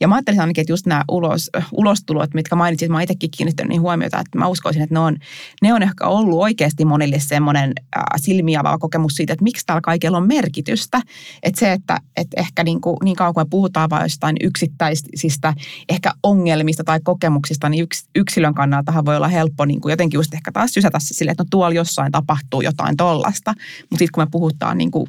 [0.00, 3.80] Ja mä ajattelin ainakin, että just nämä ulos, ulostulot, mitkä mainitsit, mä itsekin kiinnittänyt niin
[3.80, 5.16] huomiota, että mä uskoisin, että ne on,
[5.62, 10.26] ne on ehkä ollut oikeasti monille semmoinen äh, kokemus siitä, että miksi täällä kaikella on
[10.26, 11.00] merkitystä.
[11.42, 15.54] Että se, että, että ehkä niin, kuin, niin kauan kuin puhutaan vain jostain yksittäisistä
[15.88, 20.18] ehkä ongelmista tai tai kokemuksista, niin yks, yksilön kannaltahan voi olla helppo niin kuin jotenkin
[20.18, 23.54] just ehkä taas sysätä se sille, että no tuolla jossain tapahtuu jotain tollasta.
[23.80, 25.06] Mutta sitten kun me puhutaan niin kuin,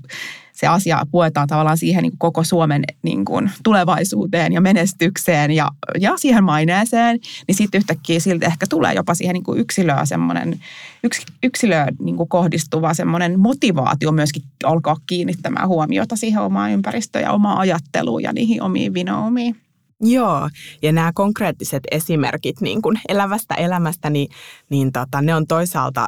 [0.53, 5.71] se asia puetaan tavallaan siihen niin kuin koko Suomen niin kuin tulevaisuuteen ja menestykseen ja,
[5.99, 10.59] ja siihen maineeseen, niin sitten yhtäkkiä siltä ehkä tulee jopa siihen niin kuin yksilöä semmoinen,
[11.03, 17.31] yks, yksilöön niin kuin kohdistuva semmoinen motivaatio myöskin alkaa kiinnittämään huomiota siihen omaan ympäristöön ja
[17.31, 19.55] omaan ajatteluun ja niihin omiin vinoumiin.
[20.01, 20.49] Joo,
[20.81, 24.29] ja nämä konkreettiset esimerkit niin kuin elävästä elämästä, niin,
[24.69, 26.07] niin tota, ne on toisaalta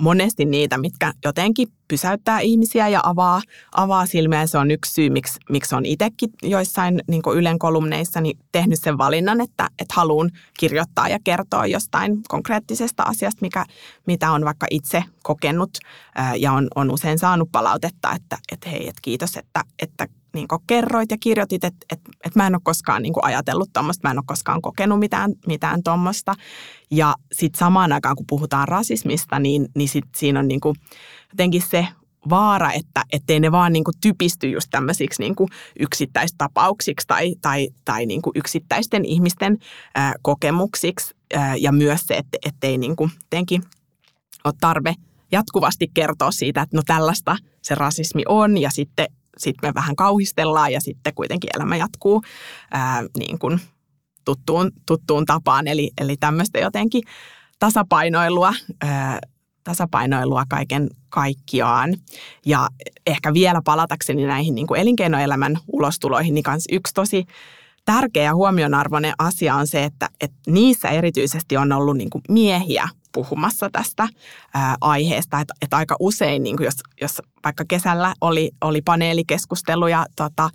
[0.00, 4.46] monesti niitä, mitkä jotenkin pysäyttää ihmisiä ja avaa, avaa silmiä.
[4.46, 8.98] Se on yksi syy, miksi, miksi on itsekin joissain niin Ylen kolumneissa niin tehnyt sen
[8.98, 13.64] valinnan, että, että haluan kirjoittaa ja kertoa jostain konkreettisesta asiasta, mikä,
[14.06, 15.70] mitä on vaikka itse kokenut
[16.36, 20.06] ja on, on usein saanut palautetta, että, että hei, että kiitos, että, että
[20.38, 24.12] niin kerroit ja kirjoitit, että, että, että mä en ole koskaan niin ajatellut tuommoista, mä
[24.12, 26.34] en ole koskaan kokenut mitään, mitään tuommoista.
[26.90, 30.74] Ja sitten samaan aikaan, kun puhutaan rasismista, niin, niin sit siinä on niin kuin
[31.32, 31.88] jotenkin se
[32.30, 35.48] vaara, että ettei ne vaan niin kuin typisty just tämmöisiksi niin kuin
[35.80, 39.58] yksittäistapauksiksi tai, tai, tai niin kuin yksittäisten ihmisten
[39.94, 41.14] ää, kokemuksiksi.
[41.34, 43.10] Ää, ja myös se, että ettei niin kuin
[44.44, 44.94] ole tarve
[45.32, 49.06] jatkuvasti kertoa siitä, että no tällaista se rasismi on ja sitten
[49.38, 52.22] sitten me vähän kauhistellaan ja sitten kuitenkin elämä jatkuu
[52.70, 53.60] ää, niin kuin
[54.24, 55.68] tuttuun, tuttuun tapaan.
[55.68, 57.02] Eli, eli tämmöistä jotenkin
[57.58, 59.18] tasapainoilua, ää,
[59.64, 61.96] tasapainoilua kaiken kaikkiaan.
[62.46, 62.68] Ja
[63.06, 67.24] ehkä vielä palatakseni näihin niin kuin elinkeinoelämän ulostuloihin, niin kans yksi tosi
[67.84, 73.70] tärkeä huomionarvoinen asia on se, että, että niissä erityisesti on ollut niin kuin miehiä puhumassa
[73.70, 74.08] tästä
[74.54, 75.40] ää, aiheesta.
[75.40, 80.50] Että et aika usein, niin jos, jos vaikka kesällä oli, oli paneelikeskusteluja tota,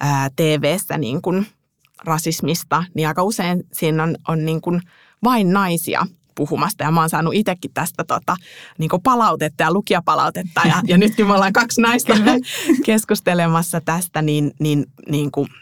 [0.00, 1.46] ää, TV-ssä niin kuin
[2.04, 4.80] rasismista, niin aika usein siinä on, on niin kuin
[5.24, 6.84] vain naisia puhumasta.
[6.84, 8.36] Ja mä oon saanut itsekin tästä tota,
[8.78, 10.60] niin palautetta ja lukijapalautetta.
[10.64, 12.14] Ja, ja nyt kun me ollaan kaksi naista
[12.86, 15.48] keskustelemassa tästä, niin, niin, niin kuin–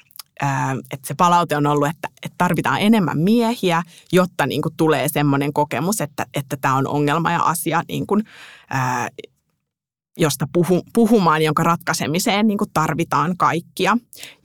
[0.91, 5.53] että se palaute on ollut, että, että tarvitaan enemmän miehiä, jotta niin kuin tulee semmoinen
[5.53, 8.25] kokemus, että, että tämä on ongelma ja asia, niin kuin,
[8.71, 9.09] ää,
[10.17, 13.97] josta puhu, puhumaan, jonka ratkaisemiseen niin kuin tarvitaan kaikkia.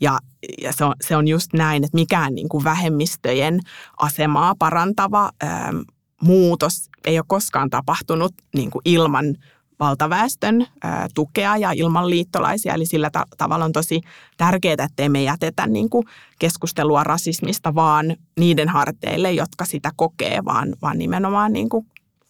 [0.02, 0.20] Ja,
[0.62, 3.60] ja se, on, se on just näin, että mikään niin kuin vähemmistöjen
[3.98, 5.74] asemaa parantava ää,
[6.22, 9.36] muutos ei ole koskaan tapahtunut niin kuin ilman
[9.82, 10.68] valtaväestön
[11.14, 12.74] tukea ja ilman liittolaisia.
[12.74, 14.02] Eli sillä ta- tavalla on tosi
[14.38, 16.06] tärkeää, että me jätetä niin kuin
[16.40, 21.86] keskustelua rasismista vaan niiden harteille, jotka sitä kokee, vaan, vaan nimenomaan niin kuin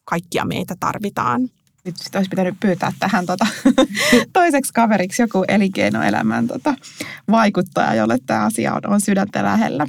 [0.06, 1.42] kaikkia meitä tarvitaan.
[1.86, 3.48] Nyt sitä olisi pitänyt pyytää tähän tota,
[4.34, 6.74] toiseksi kaveriksi joku elinkeinoelämän tota,
[7.32, 9.88] vaikuttaja, jolle tämä asia on, on sydäntä lähellä.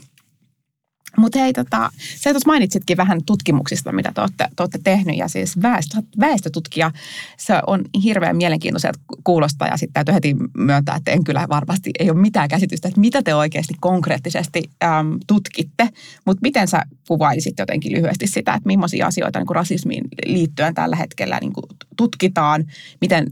[1.16, 5.29] Mutta hei, tota, sä tuossa mainitsitkin vähän tutkimuksista, mitä te olette, te olette tehnyt, ja
[5.29, 6.90] siis väestö, väestötutkija,
[7.37, 12.11] se on hirveän mielenkiintoiselta kuulostaa, ja sitten täytyy heti myöntää, että en kyllä varmasti, ei
[12.11, 15.88] ole mitään käsitystä, että mitä te oikeasti konkreettisesti äm, tutkitte,
[16.25, 21.38] mutta miten sä kuvailisit jotenkin lyhyesti sitä, että millaisia asioita niin rasismiin liittyen tällä hetkellä
[21.40, 21.53] niin
[21.96, 22.64] tutkitaan,
[23.01, 23.27] miten,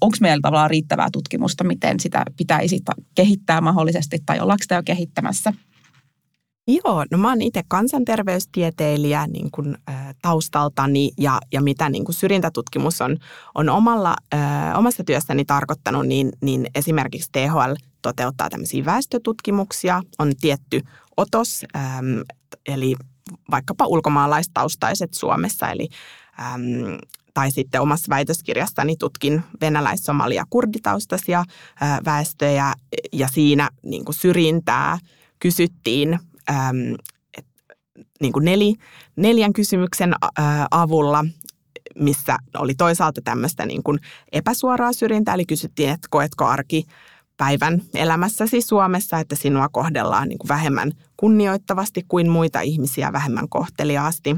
[0.00, 2.80] onko meillä tavallaan riittävää tutkimusta, miten sitä pitäisi
[3.14, 5.52] kehittää mahdollisesti, tai ollaanko sitä jo kehittämässä?
[6.68, 12.14] Joo, no mä oon itse kansanterveystieteilijä niin kuin, ä, taustaltani ja, ja mitä niin kuin
[12.14, 13.16] syrjintätutkimus on,
[13.54, 20.82] on omalla, ä, omassa työssäni tarkoittanut, niin, niin esimerkiksi THL toteuttaa tämmöisiä väestötutkimuksia, on tietty
[21.16, 21.80] otos, ä,
[22.66, 22.96] eli
[23.50, 25.88] vaikkapa ulkomaalaistaustaiset Suomessa, eli
[26.40, 26.62] äm,
[27.34, 31.44] tai sitten omassa väitöskirjassani tutkin venäläis-, somali- ja kurditaustaisia
[32.04, 32.72] väestöjä
[33.12, 34.98] ja siinä niin kuin syrjintää
[35.38, 36.18] kysyttiin
[36.50, 36.94] äm,
[37.38, 37.46] et,
[38.20, 38.74] niin kuin neli,
[39.16, 40.18] neljän kysymyksen ä,
[40.70, 41.24] avulla,
[41.94, 43.98] missä oli toisaalta tämmöistä niin kuin
[44.32, 46.84] epäsuoraa syrjintää, eli kysyttiin, että koetko arki
[47.36, 54.36] päivän elämässäsi Suomessa, että sinua kohdellaan niin kuin vähemmän kunnioittavasti kuin muita ihmisiä, vähemmän kohteliaasti.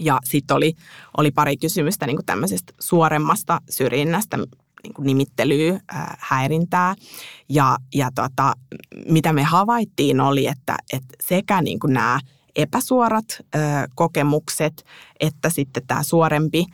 [0.00, 0.74] Ja sitten oli,
[1.16, 4.38] oli pari kysymystä niin kuin tämmöisestä suoremmasta syrjinnästä,
[4.82, 5.80] niin kuin nimittelyä,
[6.18, 6.94] häirintää.
[7.48, 8.52] Ja, ja tota,
[9.08, 12.20] mitä me havaittiin oli, että, että sekä niin kuin nämä
[12.56, 13.24] epäsuorat
[13.94, 14.84] kokemukset
[15.20, 16.66] että sitten tämä suorempi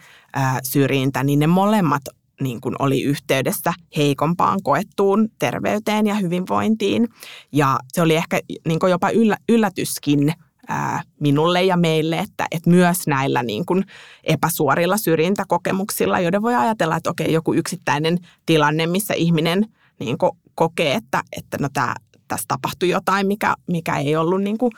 [0.62, 2.02] syrjintä, niin ne molemmat
[2.40, 7.08] niin kuin oli yhteydessä heikompaan koettuun terveyteen ja hyvinvointiin.
[7.52, 10.32] Ja se oli ehkä niin kuin jopa yllä, yllätyskin
[11.20, 13.84] minulle ja meille, että, että myös näillä niin kuin
[14.24, 19.66] epäsuorilla syrjintäkokemuksilla, joiden voi ajatella, että okei, joku yksittäinen tilanne, missä ihminen
[19.98, 20.16] niin
[20.54, 21.94] kokee, että, että no tämä,
[22.28, 24.72] tässä tapahtui jotain, mikä, mikä ei ollut niin kuin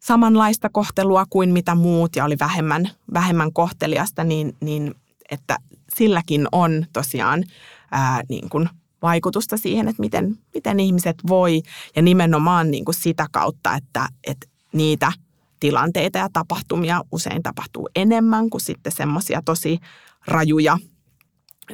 [0.00, 4.94] samanlaista kohtelua kuin mitä muut ja oli vähemmän, vähemmän kohteliasta, niin, niin
[5.30, 5.56] että
[5.96, 7.44] silläkin on tosiaan
[7.90, 8.68] ää, niin kuin
[9.02, 11.62] vaikutusta siihen, että miten, miten ihmiset voi
[11.96, 15.12] ja nimenomaan niin kuin sitä kautta, että, että niitä
[15.60, 19.78] tilanteita ja tapahtumia usein tapahtuu enemmän kuin sitten semmoisia tosi
[20.26, 20.78] rajuja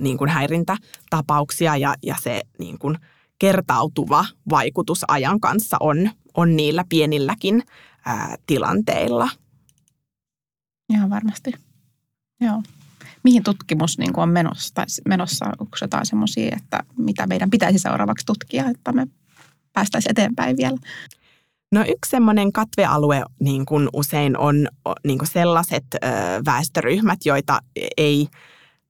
[0.01, 2.99] niin kuin häirintätapauksia ja, ja se niin kuin
[3.39, 7.63] kertautuva vaikutus ajan kanssa on, on niillä pienilläkin
[8.05, 9.29] ää, tilanteilla.
[10.93, 11.53] Ihan varmasti.
[12.41, 12.63] Joo.
[13.23, 14.75] Mihin tutkimus niin kuin on menossa?
[14.75, 19.07] Tai menossa onko jotain semmoisia, että mitä meidän pitäisi seuraavaksi tutkia, että me
[19.73, 20.79] päästäisiin eteenpäin vielä?
[21.73, 24.69] No yksi semmoinen katvealue niin kuin usein on
[25.07, 25.99] niin kuin sellaiset ö,
[26.47, 27.59] väestöryhmät, joita
[27.97, 28.29] ei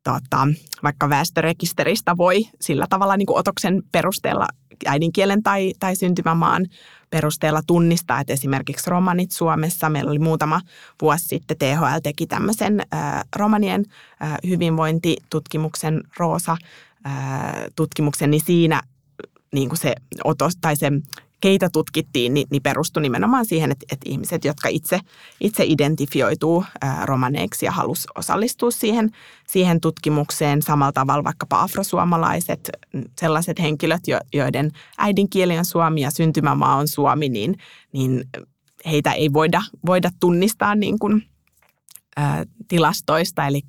[0.05, 0.49] tota,
[0.83, 4.47] vaikka väestörekisteristä voi sillä tavalla niin kuin otoksen perusteella
[4.87, 6.67] äidinkielen tai, tai syntymämaan
[7.11, 10.61] perusteella tunnistaa, että esimerkiksi romanit Suomessa, meillä oli muutama
[11.03, 13.85] vuosi sitten THL teki tämmöisen ä, romanien
[14.23, 16.03] ä, hyvinvointitutkimuksen.
[16.19, 16.57] Roosa
[17.07, 17.11] ä,
[17.77, 18.83] tutkimuksen, niin siinä
[19.55, 20.93] niin kuin se otos tai se
[21.41, 25.01] keitä tutkittiin, niin, niin perustui nimenomaan siihen, että, että ihmiset, jotka itse,
[25.41, 29.11] itse identifioituu ää, romaneiksi ja halus osallistua siihen,
[29.47, 30.63] siihen tutkimukseen.
[30.63, 32.71] Samalla tavalla vaikkapa afrosuomalaiset,
[33.21, 37.57] sellaiset henkilöt, jo, joiden äidinkieli on suomi ja syntymämaa on suomi, niin,
[37.93, 38.25] niin
[38.87, 41.23] heitä ei voida, voida tunnistaa niin kuin,
[42.69, 43.61] tilastoista, eli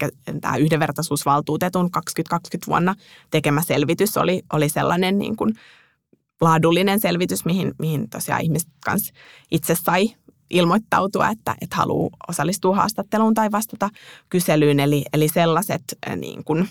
[0.42, 2.96] tämä yhdenvertaisuusvaltuutetun 2020 vuonna
[3.32, 5.54] tekemä selvitys oli, oli sellainen niin kuin
[6.42, 9.14] laadullinen selvitys, mihin, mihin tosiaan ihmiset kanssa
[9.52, 10.16] itse sai
[10.50, 13.90] ilmoittautua, että, että haluaa osallistua haastatteluun tai vastata
[14.30, 14.80] kyselyyn.
[14.80, 16.70] Eli, eli sellaiset äh, niin kuin,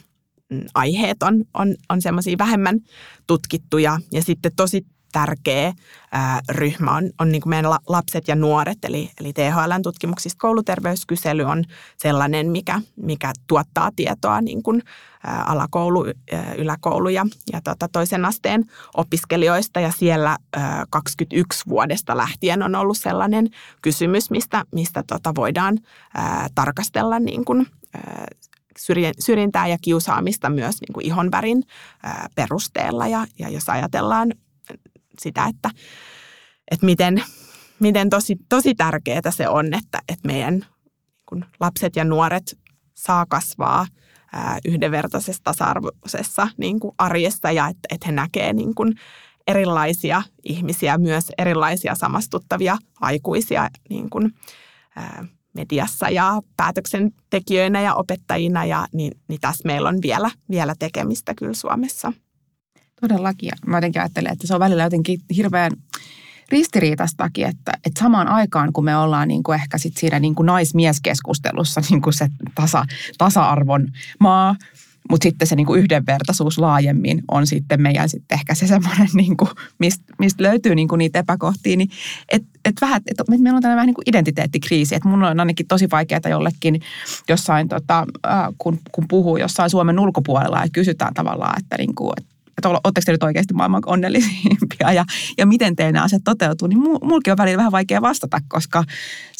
[0.50, 2.81] mm, aiheet on, on, on semmoisia vähemmän
[3.26, 5.72] tutkittuja ja sitten tosi tärkeä
[6.12, 11.42] ää, ryhmä on, on niin kuin meidän lapset ja nuoret, eli, eli THLn tutkimuksista kouluterveyskysely
[11.42, 11.64] on
[11.96, 14.82] sellainen, mikä, mikä tuottaa tietoa niin kuin,
[15.26, 18.64] ää, alakoulu, ää, yläkoulu ja, ja tota, toisen asteen
[18.96, 23.48] opiskelijoista, ja siellä ää, 21 vuodesta lähtien on ollut sellainen
[23.82, 25.78] kysymys, mistä, mistä tota voidaan
[26.14, 28.26] ää, tarkastella niin kuin, ää,
[29.18, 31.62] syrjintää ja kiusaamista myös niin kuin ihonvärin
[32.34, 33.06] perusteella.
[33.06, 34.32] Ja, ja jos ajatellaan
[35.20, 35.70] sitä, että,
[36.70, 37.22] että miten,
[37.81, 40.66] miten tosi, tosi tärkeää se on, että, että meidän
[41.28, 42.59] kun lapset ja nuoret
[42.95, 43.86] saa kasvaa
[44.32, 48.95] ää, yhdenvertaisessa tasa-arvoisessa niin kuin arjessa ja että, että he näkee niin kuin
[49.47, 54.34] erilaisia ihmisiä, myös erilaisia samastuttavia aikuisia niin kuin,
[54.97, 55.24] ää,
[55.55, 61.55] mediassa ja päätöksentekijöinä ja opettajina, ja, niin, niin tässä meillä on vielä, vielä tekemistä kyllä
[61.55, 62.12] Suomessa.
[63.01, 63.51] Todellakin.
[63.66, 65.72] Mä jotenkin ajattelen, että se on välillä jotenkin hirveän
[66.49, 70.46] ristiriitastakin, että, että samaan aikaan kun me ollaan niin kuin ehkä sit siinä niin kuin
[70.46, 72.84] naismieskeskustelussa niin kuin se tasa,
[73.18, 73.88] tasa-arvon
[74.20, 74.57] maa,
[75.11, 79.36] mutta sitten se niin kuin yhdenvertaisuus laajemmin on sitten meidän sitten ehkä se semmoinen, niin
[79.36, 81.76] kuin, mistä, mistä löytyy niin kuin niitä epäkohtia.
[81.76, 81.90] Niin
[82.28, 84.94] et, et vähän, et meillä on tällainen vähän niin kuin identiteettikriisi.
[84.94, 86.80] Että mun on ainakin tosi vaikeaa jollekin
[87.28, 88.07] jossain, tota,
[88.59, 93.04] kun, kun puhuu jossain Suomen ulkopuolella ja kysytään tavallaan, että, niin kuin, että että oletteko
[93.04, 95.04] te nyt oikeasti maailman onnellisimpia ja,
[95.38, 98.84] ja miten teidän nämä asiat toteutuu, niin mulkin on välillä vähän vaikea vastata, koska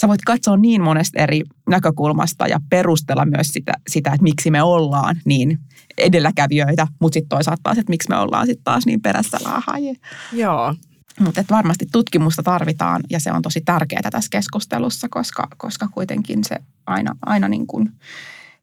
[0.01, 4.63] sä voit katsoa niin monesta eri näkökulmasta ja perustella myös sitä, sitä että miksi me
[4.63, 5.59] ollaan niin
[5.99, 9.95] edelläkävijöitä, mutta sitten toisaalta taas, että miksi me ollaan sitten taas niin perässä laahajia.
[10.33, 10.75] Joo.
[11.21, 16.57] Mutta varmasti tutkimusta tarvitaan ja se on tosi tärkeää tässä keskustelussa, koska, koska kuitenkin se
[16.87, 17.93] aina, aina niin kuin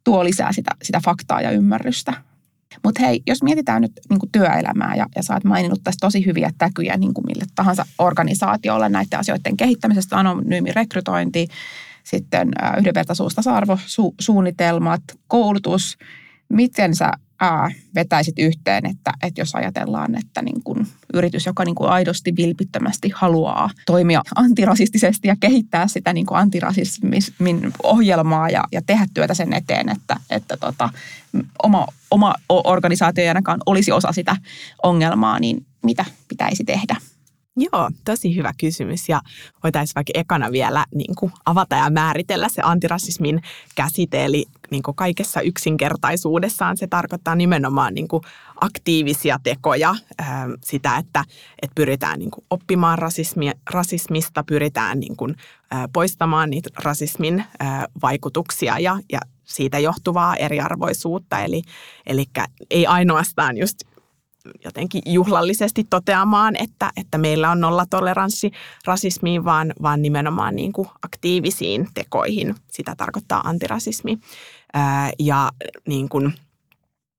[0.03, 2.13] tuo lisää sitä, sitä faktaa ja ymmärrystä
[2.83, 6.25] mutta hei, jos mietitään nyt niin kuin työelämää ja, ja sä oot maininnut tästä tosi
[6.25, 11.47] hyviä täkyjä niin kuin mille tahansa organisaatiolle näiden asioiden kehittämisestä, anonyymi rekrytointi,
[12.03, 13.51] sitten yhdenvertaisuus, tasa
[14.19, 15.97] suunnitelmat, koulutus.
[16.49, 21.75] Miten sä ää, vetäisit yhteen, että, että jos ajatellaan, että niin kun yritys, joka niin
[21.75, 28.81] kun aidosti vilpittömästi haluaa toimia antirasistisesti ja kehittää sitä niin kuin antirasismin ohjelmaa ja, ja
[28.85, 30.89] tehdä työtä sen eteen, että, että tota,
[31.63, 34.37] oma, oma organisaatio ei ainakaan olisi osa sitä
[34.83, 36.95] ongelmaa, niin mitä pitäisi tehdä?
[37.57, 39.21] Joo, tosi hyvä kysymys ja
[39.63, 43.41] voitaisiin vaikka ekana vielä niin kuin avata ja määritellä se antirasismin
[43.75, 48.23] käsite, eli niin kuin kaikessa yksinkertaisuudessaan se tarkoittaa nimenomaan niin kuin
[48.61, 49.95] aktiivisia tekoja,
[50.63, 51.23] sitä, että,
[51.61, 55.35] että pyritään niin kuin oppimaan rasismia, rasismista, pyritään niin kuin
[55.93, 57.45] poistamaan niitä rasismin
[58.01, 61.61] vaikutuksia ja, ja siitä johtuvaa eriarvoisuutta, eli,
[62.05, 62.25] eli
[62.69, 63.77] ei ainoastaan just
[64.63, 68.51] jotenkin juhlallisesti toteamaan, että, että meillä on nollatoleranssi
[68.85, 72.55] rasismiin, vaan, vaan nimenomaan niin kuin aktiivisiin tekoihin.
[72.71, 74.19] Sitä tarkoittaa antirasismi.
[75.19, 75.51] Ja
[75.87, 76.33] niin kuin,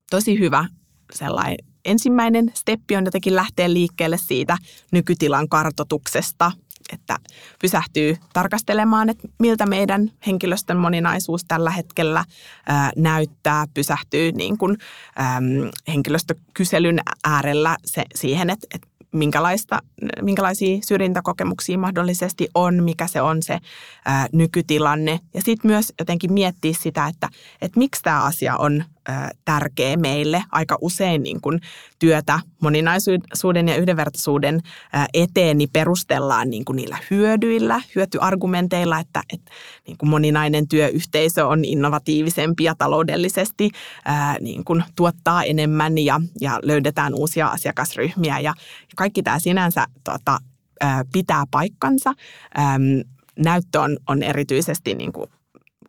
[0.09, 0.65] tosi hyvä
[1.13, 4.57] sellainen ensimmäinen steppi on jotenkin lähteä liikkeelle siitä
[4.91, 6.51] nykytilan kartotuksesta
[6.93, 7.17] että
[7.61, 12.25] pysähtyy tarkastelemaan, että miltä meidän henkilöstön moninaisuus tällä hetkellä
[12.67, 14.77] ää, näyttää, pysähtyy niin kuin,
[15.19, 18.87] äm, henkilöstökyselyn äärellä se, siihen, että, että
[19.17, 19.79] minkälaista,
[20.21, 23.59] minkälaisia syrjintäkokemuksia mahdollisesti on, mikä se on se
[24.05, 25.19] ää, nykytilanne.
[25.33, 27.29] Ja sitten myös jotenkin miettiä sitä, että,
[27.61, 28.83] että miksi tämä asia on
[29.45, 30.43] tärkeä meille.
[30.51, 31.59] Aika usein niin kun
[31.99, 34.61] työtä moninaisuuden ja yhdenvertaisuuden
[35.13, 39.51] eteen niin perustellaan niin kun niillä hyödyillä, hyötyargumenteilla, että, että
[39.87, 43.69] niin kun moninainen työyhteisö on innovatiivisempi ja taloudellisesti
[44.05, 48.39] ää, niin kun tuottaa enemmän ja, ja löydetään uusia asiakasryhmiä.
[48.39, 48.53] Ja
[48.95, 50.39] kaikki tämä sinänsä tota,
[50.81, 52.13] ää, pitää paikkansa.
[53.39, 55.29] Näyttö on, on erityisesti niin kuin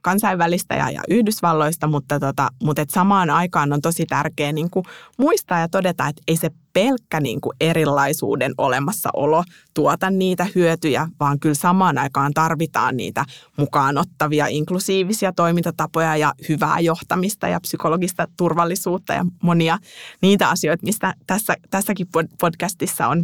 [0.08, 4.84] kansainvälistä ja, ja Yhdysvalloista, mutta, tota, mutta et samaan aikaan on tosi tärkeää niin kuin
[5.18, 9.44] muistaa ja todeta, että ei se pelkkä niin kuin erilaisuuden olemassaolo
[9.74, 13.24] tuota niitä hyötyjä, vaan kyllä samaan aikaan tarvitaan niitä
[13.56, 19.78] mukaanottavia inklusiivisia toimintatapoja ja hyvää johtamista ja psykologista turvallisuutta ja monia
[20.22, 22.06] niitä asioita, mistä tässä, tässäkin
[22.40, 23.18] podcastissa on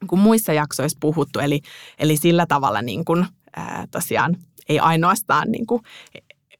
[0.00, 1.38] niin kuin muissa jaksoissa puhuttu.
[1.38, 1.60] Eli,
[1.98, 4.36] eli sillä tavalla niin kuin, ää, tosiaan
[4.68, 5.82] ei ainoastaan niin kuin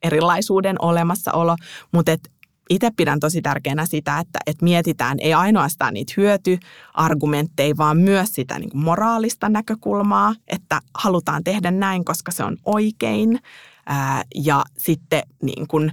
[0.02, 1.56] erilaisuuden olemassaolo,
[1.92, 2.30] mutta et
[2.70, 8.58] itse pidän tosi tärkeänä sitä, että, että mietitään ei ainoastaan niitä hyötyargumentteja, vaan myös sitä
[8.58, 13.38] niin kuin moraalista näkökulmaa, että halutaan tehdä näin, koska se on oikein.
[13.86, 15.92] Ää, ja sitten niin kuin,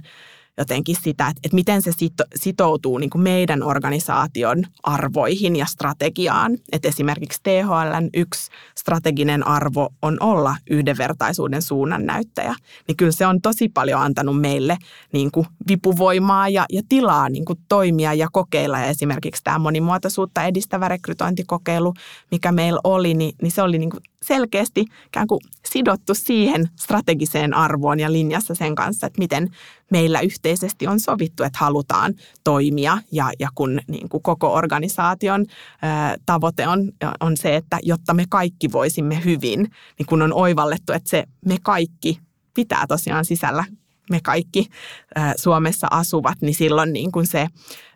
[0.58, 1.90] jotenkin sitä, että, että miten se
[2.34, 6.58] sitoutuu niin kuin meidän organisaation arvoihin ja strategiaan.
[6.72, 12.54] Että esimerkiksi THLn yksi strateginen arvo on olla yhdenvertaisuuden suunnannäyttäjä.
[12.88, 14.78] Niin kyllä se on tosi paljon antanut meille
[15.12, 18.78] niin kuin vipuvoimaa ja, ja tilaa niin kuin toimia ja kokeilla.
[18.78, 21.94] Ja esimerkiksi tämä monimuotoisuutta edistävä rekrytointikokeilu,
[22.30, 27.54] mikä meillä oli, niin, niin se oli niin kuin selkeästi ikään kuin sidottu siihen strategiseen
[27.54, 29.50] arvoon ja linjassa sen kanssa, että miten
[29.90, 32.14] meillä yhteisesti on sovittu, että halutaan
[32.44, 32.98] toimia.
[33.12, 35.46] Ja, ja kun niin kuin koko organisaation
[35.82, 40.92] ää, tavoite on, on se, että jotta me kaikki voisimme hyvin, niin kun on oivallettu,
[40.92, 42.20] että se me kaikki
[42.54, 43.64] pitää tosiaan sisällä
[44.10, 44.68] me kaikki
[45.14, 47.46] ää, Suomessa asuvat, niin silloin niin kuin se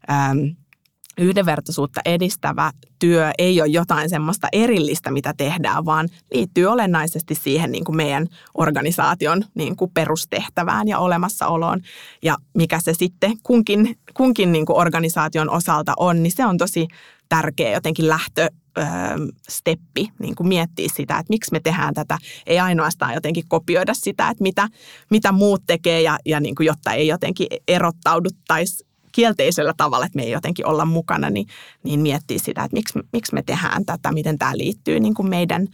[0.09, 0.34] ää,
[1.18, 7.84] yhdenvertaisuutta edistävä työ ei ole jotain semmoista erillistä, mitä tehdään, vaan liittyy olennaisesti siihen niin
[7.84, 11.80] kuin meidän organisaation niin kuin perustehtävään ja olemassaoloon.
[12.22, 16.88] Ja mikä se sitten kunkin, kunkin niin kuin organisaation osalta on, niin se on tosi
[17.28, 18.48] tärkeä jotenkin lähtö,
[19.48, 22.18] steppi niin kuin miettiä sitä, että miksi me tehdään tätä.
[22.46, 24.68] Ei ainoastaan jotenkin kopioida sitä, että mitä,
[25.10, 28.86] mitä muut tekee ja, ja niin kuin, jotta ei jotenkin erottauduttaisi
[29.16, 31.46] kielteisellä tavalla, että me ei jotenkin olla mukana, niin,
[31.82, 35.68] niin miettiä sitä, että miksi, miksi me tehdään tätä, miten tämä liittyy niin kuin meidän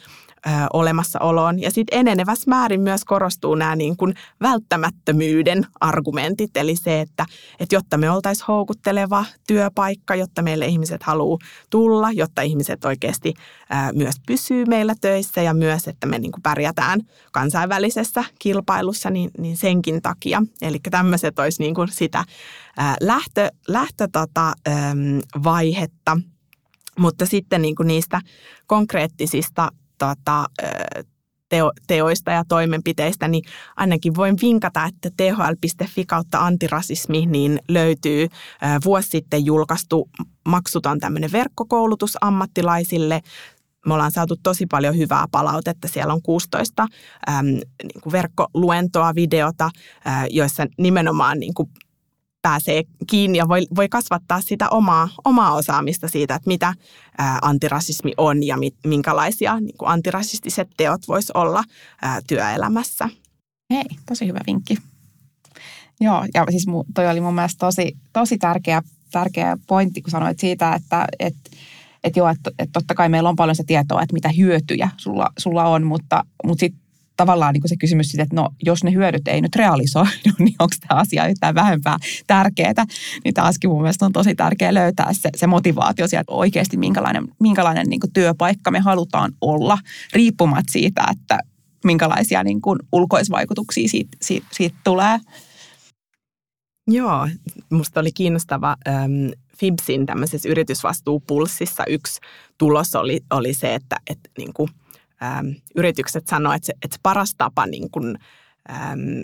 [0.47, 1.61] ö, olemassaoloon.
[1.61, 7.27] Ja sitten enenevässä määrin myös korostuu nämä niin kuin välttämättömyyden argumentit, eli se, että,
[7.61, 11.39] että jotta me oltaisiin houkutteleva työpaikka, jotta meille ihmiset haluaa
[11.71, 16.43] tulla, jotta ihmiset oikeasti ö, myös pysyy meillä töissä ja myös, että me niin kuin
[16.43, 17.01] pärjätään
[17.33, 20.43] kansainvälisessä kilpailussa, niin, niin senkin takia.
[20.63, 22.25] Eli tämmöiset olisi niin kuin sitä
[23.01, 24.53] lähtö, lähtö tota,
[25.45, 26.19] vaihetta,
[26.99, 28.21] mutta sitten niin kuin niistä
[28.67, 29.69] konkreettisista
[30.03, 30.47] tota,
[31.49, 33.45] teo, teoista ja toimenpiteistä, niin
[33.77, 38.29] ainakin voin vinkata, että thl.fi kautta antirasismi niin löytyy
[38.85, 40.09] vuosi sitten julkaistu
[40.49, 43.21] maksuton tämmöinen verkkokoulutus ammattilaisille.
[43.87, 45.89] Me ollaan saatu tosi paljon hyvää palautetta.
[45.89, 46.87] Siellä on 16
[47.29, 49.71] äm, niin kuin verkkoluentoa, videota,
[50.05, 51.69] ää, joissa nimenomaan niin kuin
[52.43, 56.75] pääsee kiinni ja voi, voi kasvattaa sitä omaa, omaa osaamista siitä, että mitä
[57.19, 61.65] ää, antirasismi on ja mit, minkälaisia niin kuin antirasistiset teot voisi olla
[62.03, 63.09] ää, työelämässä.
[63.71, 64.77] Hei, tosi hyvä vinkki.
[66.01, 70.75] Joo, ja siis toi oli mun mielestä tosi, tosi tärkeä, tärkeä pointti, kun sanoit siitä,
[70.75, 71.51] että, että
[72.05, 75.31] että joo, että, että totta kai meillä on paljon se tietoa, että mitä hyötyjä sulla,
[75.39, 76.82] sulla on, mutta, mutta sitten
[77.23, 80.55] tavallaan niin kuin se kysymys siitä, että no, jos ne hyödyt ei nyt realisoidu, niin
[80.59, 81.97] onko tämä asia yhtään vähempää
[82.27, 82.87] tärkeää.
[83.25, 87.87] Niin taaskin mun mielestä on tosi tärkeää löytää se, se motivaatio sieltä oikeasti, minkälainen, minkälainen
[87.87, 89.79] niin kuin työpaikka me halutaan olla,
[90.13, 91.39] riippumatta siitä, että
[91.85, 95.21] minkälaisia niin kuin ulkoisvaikutuksia siitä, siitä, siitä tulee.
[96.89, 97.29] Joo,
[97.71, 99.13] musta oli kiinnostava ähm,
[99.59, 102.21] Fibsin tämmöisessä yritysvastuupulssissa yksi
[102.59, 104.69] tulos oli, oli se, että, että niin kuin–
[105.23, 108.19] äm, yritykset sanoo, että se, että paras tapa niin kuin,
[108.71, 109.23] äm,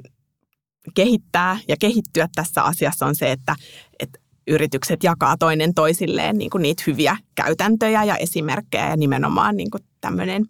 [0.94, 3.56] kehittää ja kehittyä tässä asiassa on se, että,
[3.98, 9.70] että yritykset jakaa toinen toisilleen niin kuin niitä hyviä käytäntöjä ja esimerkkejä ja nimenomaan niin
[9.70, 10.46] kuin tämmöinen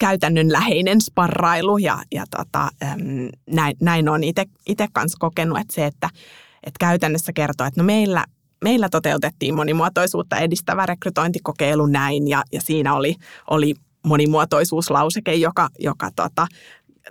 [0.00, 4.20] käytännönläheinen sparrailu ja, ja tota, äm, näin, näin on
[4.66, 6.08] itse kanssa kokenut, että se, että,
[6.62, 8.24] että käytännössä kertoo, että no meillä,
[8.64, 13.16] meillä toteutettiin monimuotoisuutta edistävä rekrytointikokeilu näin ja, ja siinä oli,
[13.50, 13.74] oli
[14.04, 16.46] monimuotoisuuslauseke, joka, joka tota,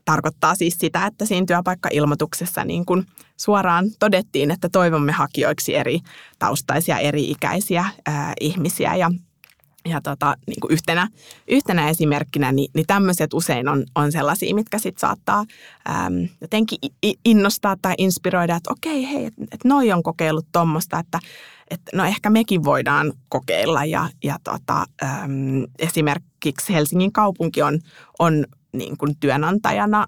[0.05, 3.05] tarkoittaa siis sitä, että siinä työpaikkailmoituksessa niin kuin
[3.37, 5.99] suoraan todettiin, että toivomme hakijoiksi eri
[6.39, 8.95] taustaisia, eri ikäisiä ää, ihmisiä.
[8.95, 9.11] Ja
[9.89, 11.07] ja tota, niin kuin yhtenä,
[11.47, 15.45] yhtenä esimerkkinä, niin, niin tämmöiset usein on, on sellaisia, mitkä sitten saattaa
[15.89, 16.79] äm, jotenkin
[17.25, 21.19] innostaa tai inspiroida, että okei, hei, että et noi on kokeillut tuommoista, että
[21.73, 23.85] että no ehkä mekin voidaan kokeilla.
[23.85, 27.79] Ja, ja tota, äm, esimerkiksi Helsingin kaupunki on,
[28.19, 30.07] on niin kuin työnantajana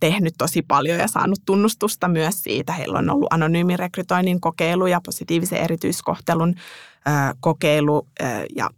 [0.00, 2.72] tehnyt tosi paljon ja saanut tunnustusta myös siitä.
[2.72, 6.54] Heillä on ollut anonyymin rekrytoinnin kokeilu ja positiivisen erityiskohtelun
[7.40, 8.06] kokeilu
[8.56, 8.70] ja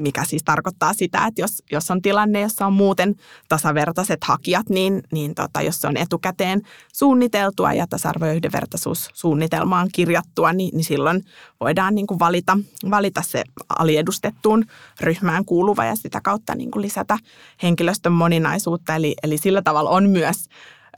[0.00, 3.14] mikä siis tarkoittaa sitä, että jos, jos on tilanne, jossa on muuten
[3.48, 10.52] tasavertaiset hakijat, niin, niin tota, jos se on etukäteen suunniteltua ja tasa-arvo- ja yhdenvertaisuussuunnitelmaan kirjattua,
[10.52, 11.24] niin, niin silloin
[11.60, 12.58] voidaan niin kuin valita,
[12.90, 13.44] valita se
[13.78, 14.64] aliedustettuun
[15.00, 17.18] ryhmään kuuluva ja sitä kautta niin kuin lisätä
[17.62, 18.94] henkilöstön moninaisuutta.
[18.94, 20.48] Eli, eli sillä tavalla on myös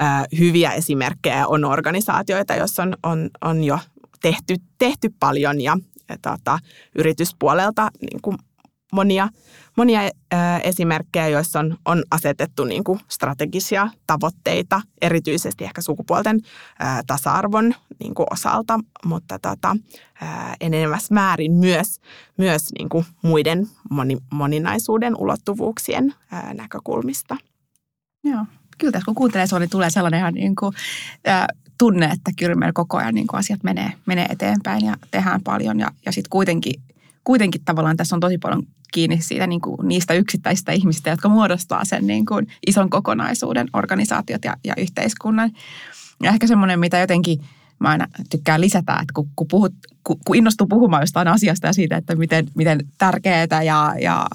[0.03, 3.79] äh, hyviä esimerkkejä, on organisaatioita, joissa on, on, on jo
[4.23, 5.77] tehty, tehty paljon ja
[6.23, 6.59] tota,
[6.99, 8.37] yrityspuolelta niin kuin
[8.93, 9.29] monia,
[9.77, 10.01] monia
[10.63, 16.41] esimerkkejä, joissa on, on asetettu niin kuin strategisia tavoitteita, erityisesti ehkä sukupuolten
[16.79, 19.77] ää, tasa-arvon niin kuin osalta, mutta tota,
[20.21, 22.01] ää, enenevässä määrin myös,
[22.39, 26.15] myös niin kuin muiden moni, moninaisuuden ulottuvuuksien
[26.55, 27.37] näkökulmista.
[28.25, 28.45] Joo,
[28.79, 30.75] kyllä tässä kun kuuntelee sinua, niin tulee sellainen ihan niin kuin,
[31.27, 31.47] ää,
[31.79, 35.81] tunne, että kyllä meillä koko ajan niin kuin asiat menee, menee eteenpäin ja tehdään paljon
[35.81, 36.75] ja, ja sitten kuitenkin
[37.25, 38.63] kuitenkin tavallaan tässä on tosi paljon
[38.93, 44.45] kiinni siitä niin kuin niistä yksittäisistä ihmistä, jotka muodostaa sen niin kuin ison kokonaisuuden, organisaatiot
[44.45, 45.51] ja, ja yhteiskunnan.
[46.23, 47.45] Ja ehkä semmoinen, mitä jotenkin
[47.83, 49.75] mä aina tykkään lisätä, että kun, kun, puhut,
[50.05, 54.27] kun, kun innostuu puhumaan jostain asiasta ja siitä, että miten, miten tärkeää ja, ja,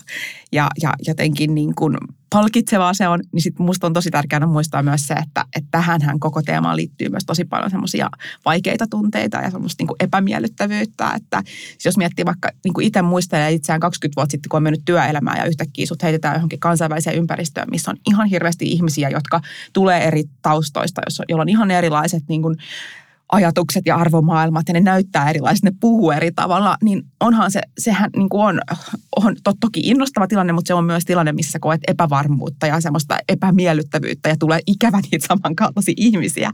[0.51, 1.97] ja, ja jotenkin niin kuin
[2.29, 6.19] palkitsevaa se on, niin sitten musta on tosi tärkeää muistaa myös se, että, että tähänhän
[6.19, 8.09] koko teemaan liittyy myös tosi paljon semmoisia
[8.45, 11.43] vaikeita tunteita ja semmoista niin kuin epämiellyttävyyttä, että
[11.85, 15.37] jos miettii vaikka niin kuin itse muistelee itseään 20 vuotta sitten, kun on mennyt työelämään
[15.37, 19.41] ja yhtäkkiä sut heitetään johonkin kansainväliseen ympäristöön, missä on ihan hirveästi ihmisiä, jotka
[19.73, 22.55] tulee eri taustoista, joilla on ihan erilaiset niin kuin
[23.31, 28.09] ajatukset ja arvomaailmat ja ne näyttää erilaiset, ne puhuu eri tavalla, niin onhan se, sehän
[28.15, 28.61] niin kuin on,
[29.15, 33.17] on to, toki innostava tilanne, mutta se on myös tilanne, missä koet epävarmuutta ja semmoista
[33.29, 36.51] epämiellyttävyyttä ja tulee ikävä niitä samankaltaisia ihmisiä.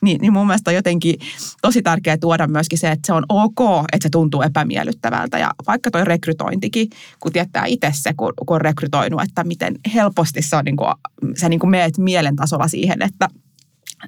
[0.00, 1.14] Niin, niin mun mielestä on jotenkin
[1.62, 5.90] tosi tärkeää tuoda myöskin se, että se on ok, että se tuntuu epämiellyttävältä ja vaikka
[5.90, 6.88] toi rekrytointikin,
[7.20, 10.94] kun tietää itse se, kun, kun on rekrytoinut, että miten helposti se on niin kuin,
[11.40, 13.28] sä niin kuin meet mielen tasolla siihen, että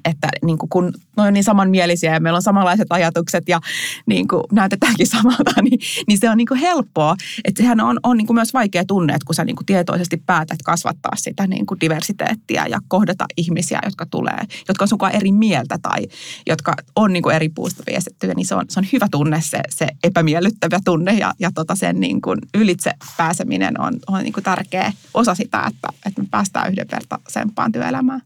[0.05, 3.59] että niin kuin kun ne on niin samanmielisiä ja meillä on samanlaiset ajatukset ja
[4.05, 7.15] niin kuin näytetäänkin samalta, niin, niin se on niin kuin helppoa.
[7.45, 10.17] Että sehän on, on niin kuin myös vaikea tunne, että kun sä niin kuin tietoisesti
[10.25, 15.31] päätät kasvattaa sitä niin kuin diversiteettiä ja kohdata ihmisiä, jotka tulee, jotka on sunkaan eri
[15.31, 16.07] mieltä tai
[16.47, 19.59] jotka on niin kuin eri puusta viestettyjä, niin se on, se on hyvä tunne, se,
[19.69, 24.43] se epämiellyttävä tunne ja, ja tota sen niin kuin ylitse pääseminen on, on niin kuin
[24.43, 28.21] tärkeä osa sitä, että, että me päästään yhdenvertaisempaan työelämään.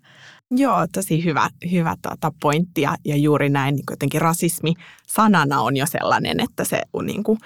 [0.52, 4.74] Joo, tosi hyvä, hyvä tuota pointti ja, ja juuri näin niin jotenkin rasismi
[5.08, 7.40] sanana on jo sellainen, että se on niin kuin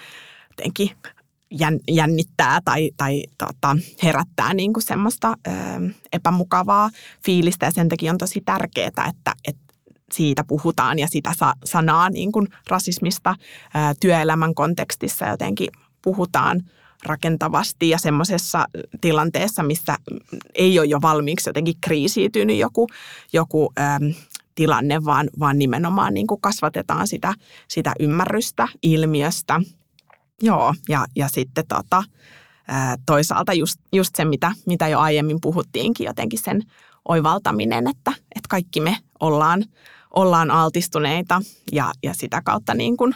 [0.49, 0.89] jotenkin
[1.87, 5.51] jännittää tai, tai tota, herättää niin kuin semmoista ö,
[6.13, 6.89] epämukavaa
[7.25, 7.65] fiilistä.
[7.65, 9.73] Ja sen takia on tosi tärkeää, että, että
[10.13, 15.69] siitä puhutaan ja sitä sa- sanaa niin kuin rasismista ö, työelämän kontekstissa jotenkin
[16.01, 16.61] puhutaan
[17.05, 18.65] rakentavasti ja semmoisessa
[19.01, 19.97] tilanteessa, missä
[20.55, 22.87] ei ole jo valmiiksi jotenkin kriisiytynyt joku,
[23.33, 24.13] joku äm,
[24.55, 27.33] tilanne, vaan, vaan nimenomaan niin kuin kasvatetaan sitä,
[27.67, 29.61] sitä ymmärrystä ilmiöstä.
[30.41, 32.03] Joo, ja, ja sitten tota,
[33.05, 36.61] toisaalta just, just se, mitä, mitä jo aiemmin puhuttiinkin, jotenkin sen
[37.07, 39.63] oivaltaminen, että, että kaikki me ollaan,
[40.15, 41.41] ollaan altistuneita
[41.71, 43.15] ja, ja sitä kautta niin kuin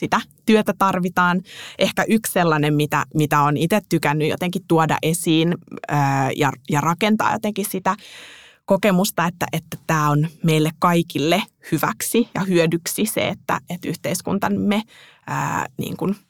[0.00, 1.40] sitä työtä tarvitaan.
[1.78, 5.54] Ehkä yksi sellainen, mitä, mitä on itse tykännyt jotenkin tuoda esiin
[5.88, 7.96] ää, ja, ja rakentaa jotenkin sitä
[8.64, 11.42] kokemusta, että, että tämä on meille kaikille
[11.72, 14.82] hyväksi ja hyödyksi se, että, että yhteiskuntamme
[15.26, 16.16] ää, niin kuin–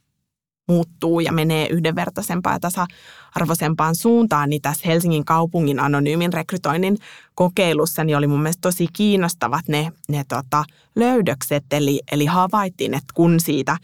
[0.71, 6.99] muuttuu ja menee yhdenvertaisempaan ja tasa-arvoisempaan suuntaan, niin tässä Helsingin kaupungin anonyymin rekrytoinnin
[7.35, 10.64] kokeilussa niin oli mun mielestä tosi kiinnostavat ne, ne tota,
[10.97, 11.64] löydökset.
[11.73, 13.79] Eli, eli havaittiin, että kun siitä ä,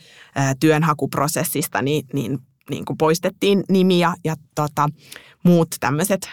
[0.61, 2.39] työnhakuprosessista niin, niin,
[2.71, 4.89] niin kuin poistettiin nimi ja, ja tota,
[5.43, 6.31] muut tämmöiset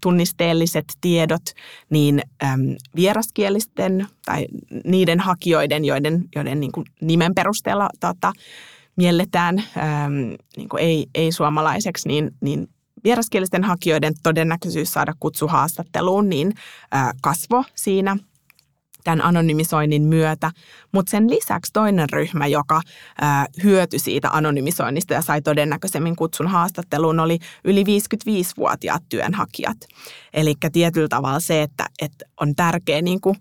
[0.00, 1.42] tunnisteelliset tiedot,
[1.90, 2.22] niin
[2.96, 4.46] vieraskielisten tai
[4.84, 8.32] niiden hakijoiden, joiden, joiden niin kuin nimen perusteella tota,
[8.96, 9.64] mielletään
[10.56, 12.68] niin kuin ei, ei-suomalaiseksi, niin, niin
[13.04, 16.54] vieraskielisten hakijoiden todennäköisyys saada kutsu haastatteluun niin
[17.22, 18.16] kasvo siinä–
[19.04, 20.50] tämän anonymisoinnin myötä,
[20.92, 22.80] mutta sen lisäksi toinen ryhmä, joka
[23.62, 29.76] hyötyi siitä anonymisoinnista ja sai todennäköisemmin kutsun haastatteluun, oli yli 55-vuotiaat työnhakijat.
[30.34, 33.36] Eli tietyllä tavalla se, että, että on tärkeää niin kuin,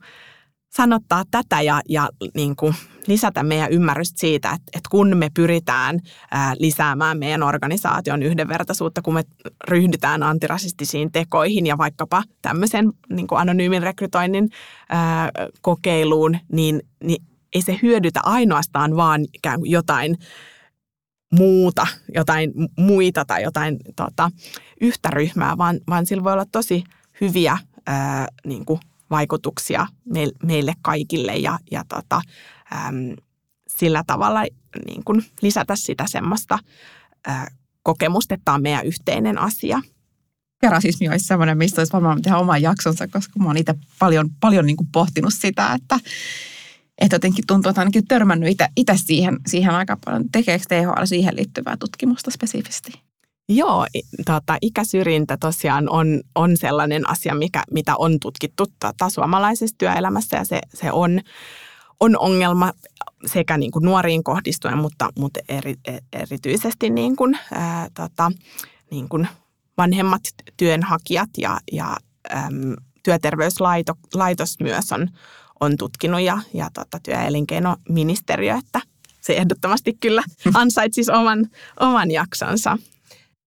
[0.76, 2.76] sanottaa tätä ja, ja niin kuin
[3.08, 6.00] lisätä meidän ymmärrystä siitä, että, että kun me pyritään
[6.32, 9.24] ää, lisäämään meidän organisaation yhdenvertaisuutta, kun me
[9.68, 14.50] ryhdytään antirasistisiin tekoihin ja vaikkapa tämmöisen niin kuin anonyymin rekrytoinnin
[14.90, 17.24] ää, kokeiluun, niin, niin
[17.56, 20.18] ei se hyödytä ainoastaan vaan ikään kuin jotain
[21.32, 24.32] muuta, jotain muita tai jotain tota,
[24.82, 26.84] yhtä ryhmää, vaan, vaan sillä voi olla tosi
[27.22, 27.58] hyviä
[27.88, 28.80] ää, niin kuin
[29.14, 29.88] vaikutuksia
[30.44, 32.22] meille kaikille ja, ja tota,
[32.76, 33.16] äm,
[33.68, 34.42] sillä tavalla
[34.86, 36.60] niin kuin lisätä sitä semmoista
[37.28, 37.48] ä,
[37.84, 39.82] kokemusta, että tämä on meidän yhteinen asia.
[40.62, 44.30] Ja rasismi olisi sellainen, mistä olisi varmaan tehdä oman jaksonsa, koska mä oon itse paljon,
[44.40, 46.00] paljon niin kuin pohtinut sitä, että,
[46.98, 50.30] että jotenkin tuntuu, että ainakin törmännyt itse siihen, siihen aika paljon.
[50.32, 53.03] Tekeekö THL siihen liittyvää tutkimusta spesifisti?
[53.50, 53.86] Joo,
[54.26, 60.46] tota, ikäsyrjintä tosiaan on, on sellainen asia, mikä, mitä on tutkittu tota, suomalaisessa työelämässä ja
[60.46, 61.22] se, se on,
[62.00, 62.74] on ongelma
[63.26, 65.76] sekä niin kuin nuoriin kohdistuen, mutta, mutta eri,
[66.14, 68.32] erityisesti niin kuin, ää, tota,
[68.92, 69.28] niin kuin
[69.78, 70.22] vanhemmat
[70.58, 71.98] työnhakijat ja, ja
[72.36, 75.10] äm, työterveyslaitos myös on,
[75.60, 78.82] on tutkinut ja, ja tota, työ- ja elinkeinoministeriö, että
[79.22, 80.24] se ehdottomasti kyllä
[80.54, 81.48] ansaitsisi oman,
[81.80, 82.78] oman jaksonsa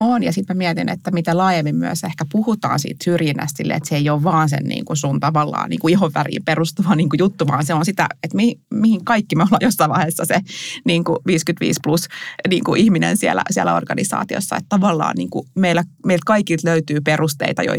[0.01, 0.23] on.
[0.23, 4.11] Ja sitten mä mietin, että mitä laajemmin myös ehkä puhutaan siitä syrjinnästä, että se ei
[4.11, 7.67] ole vaan sen niin kuin sun tavallaan niin kuin ihonväriin perustuva niin kuin juttu, vaan
[7.67, 10.41] se on sitä, että mi, mihin kaikki me ollaan jossain vaiheessa se
[10.85, 12.09] niin kuin 55 plus
[12.49, 14.57] niin kuin ihminen siellä, siellä organisaatiossa.
[14.57, 17.73] Että tavallaan niin kuin meillä, meiltä kaikilta löytyy perusteita, jo,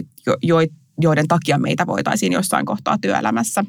[0.43, 0.57] jo,
[1.01, 3.63] joiden takia meitä voitaisiin jossain kohtaa työelämässä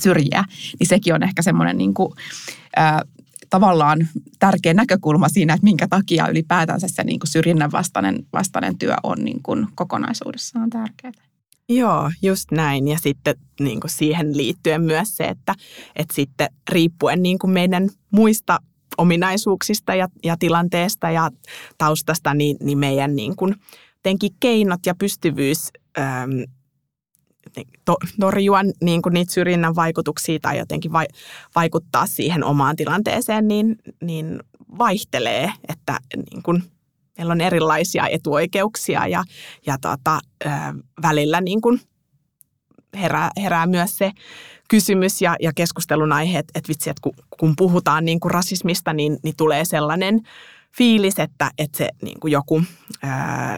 [0.00, 0.44] syrjiä.
[0.78, 2.12] Niin sekin on ehkä semmoinen niin kuin,
[3.50, 8.94] tavallaan tärkeä näkökulma siinä, että minkä takia ylipäätänsä se niin kuin syrjinnän vastainen, vastainen työ
[9.02, 11.12] on niin kuin kokonaisuudessaan tärkeää.
[11.68, 12.88] Joo, just näin.
[12.88, 15.54] Ja sitten niin kuin siihen liittyen myös se, että,
[15.96, 18.58] että sitten riippuen niin kuin meidän muista
[18.98, 21.30] ominaisuuksista ja, ja tilanteesta ja
[21.78, 23.54] taustasta, niin, niin meidän niin kuin,
[24.40, 25.68] keinot ja pystyvyys
[27.84, 31.06] to, torjua niin kuin niitä syrjinnän vaikutuksia tai jotenkin vai,
[31.54, 34.40] vaikuttaa siihen omaan tilanteeseen, niin, niin
[34.78, 36.62] vaihtelee, että niin kuin,
[37.18, 39.24] meillä on erilaisia etuoikeuksia ja,
[39.66, 40.20] ja tota,
[41.02, 41.80] välillä niin kuin
[42.94, 44.12] herää, herää myös se
[44.68, 48.92] kysymys ja, ja keskustelun aihe, että, että vitsi, että kun, kun puhutaan niin kuin rasismista,
[48.92, 50.20] niin, niin tulee sellainen
[50.76, 52.62] fiilis, että, että se niin kuin joku
[53.02, 53.56] ää,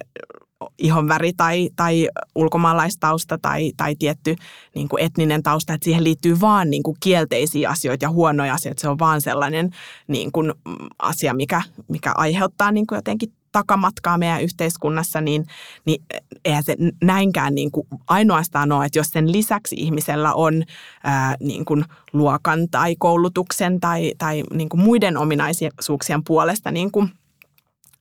[0.78, 4.36] ihonväri tai, tai ulkomaalaistausta tai, tai tietty
[4.74, 8.80] niin kuin etninen tausta, että siihen liittyy vaan niin kuin kielteisiä asioita ja huonoja asioita.
[8.80, 9.70] Se on vaan sellainen
[10.08, 10.52] niin kuin
[10.98, 15.46] asia, mikä, mikä aiheuttaa niin kuin jotenkin takamatkaa meidän yhteiskunnassa, niin,
[15.84, 16.02] niin
[16.44, 20.62] eihän se näinkään niin kuin ainoastaan ole, että jos sen lisäksi ihmisellä on
[21.04, 27.10] ää, niin kuin luokan tai koulutuksen tai, tai niin kuin muiden ominaisuuksien puolesta niin kuin,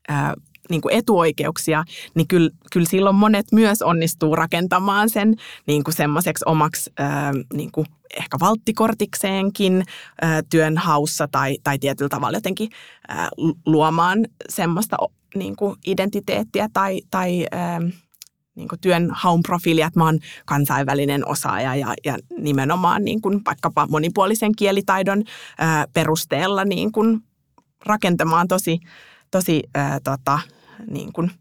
[0.08, 0.34] ää,
[0.70, 1.84] niin kuin etuoikeuksia,
[2.16, 5.36] niin kyllä, kyllä silloin monet myös onnistuu rakentamaan sen
[5.68, 9.84] niin kuin semmoiseksi omaksi ää, niin kuin ehkä valttikortikseenkin
[10.22, 12.70] ää, työnhaussa tai, tai tietyllä tavalla jotenkin
[13.08, 13.30] ää,
[13.66, 14.98] luomaan semmoista
[15.36, 17.80] niin kuin identiteettiä tai, tai ää,
[18.56, 23.42] niin kuin työn haun profiilia, että mä oon kansainvälinen osaaja ja, ja nimenomaan niin kuin
[23.46, 25.24] vaikkapa monipuolisen kielitaidon
[25.58, 27.24] ää, perusteella niin kuin
[27.86, 28.80] rakentamaan tosi,
[29.32, 30.40] tosi ää, tota,
[30.88, 31.32] niin kuin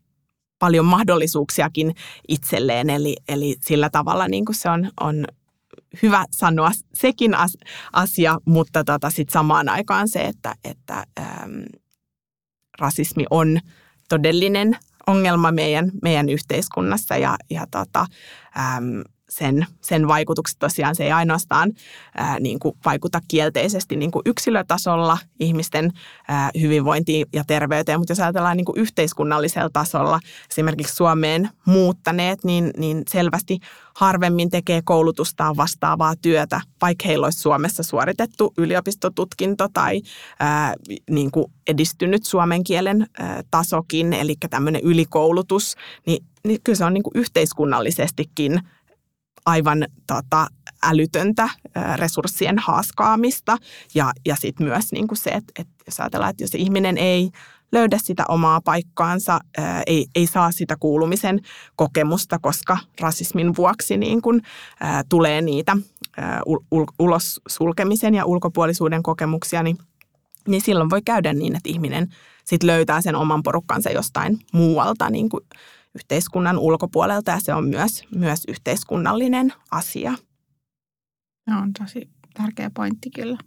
[0.58, 1.94] paljon mahdollisuuksiakin
[2.28, 2.90] itselleen.
[2.90, 5.24] Eli, eli sillä tavalla niin kuin se on, on
[6.02, 7.32] hyvä sanoa sekin
[7.92, 11.64] asia, mutta tota sit samaan aikaan se, että, että äm,
[12.78, 13.60] rasismi on
[14.08, 14.76] todellinen
[15.06, 18.06] ongelma meidän, meidän yhteiskunnassa ja, ja tota,
[18.76, 20.94] äm, sen, sen vaikutukset tosiaan.
[20.94, 21.72] Se ei ainoastaan
[22.14, 25.92] ää, niin kuin vaikuta kielteisesti niin kuin yksilötasolla ihmisten
[26.28, 30.20] ää, hyvinvointiin ja terveyteen, mutta jos ajatellaan niin kuin yhteiskunnallisella tasolla,
[30.50, 33.58] esimerkiksi Suomeen muuttaneet, niin, niin selvästi
[33.96, 40.02] harvemmin tekee koulutustaan vastaavaa työtä, vaikka heillä olisi Suomessa suoritettu yliopistotutkinto tai
[40.40, 40.74] ää,
[41.10, 45.74] niin kuin edistynyt suomen kielen ää, tasokin, eli tämmöinen ylikoulutus,
[46.06, 48.60] niin, niin kyllä se on niin kuin yhteiskunnallisestikin
[49.48, 50.46] aivan tota,
[50.82, 51.48] älytöntä
[51.96, 53.56] resurssien haaskaamista.
[53.94, 57.30] Ja, ja sitten myös niin kuin se, että, että jos ajatellaan, että jos ihminen ei
[57.72, 59.40] löydä sitä omaa paikkaansa,
[59.86, 61.40] ei, ei saa sitä kuulumisen
[61.76, 64.40] kokemusta, koska rasismin vuoksi niin kun,
[65.08, 65.76] tulee niitä
[66.46, 69.78] ul, ulos sulkemisen ja ulkopuolisuuden kokemuksia, niin,
[70.48, 72.08] niin silloin voi käydä niin, että ihminen
[72.44, 75.44] sit löytää sen oman porukkansa jostain muualta niin kuin
[75.98, 80.14] yhteiskunnan ulkopuolelta ja se on myös, myös yhteiskunnallinen asia.
[81.44, 83.38] Se on tosi tärkeä pointti kyllä.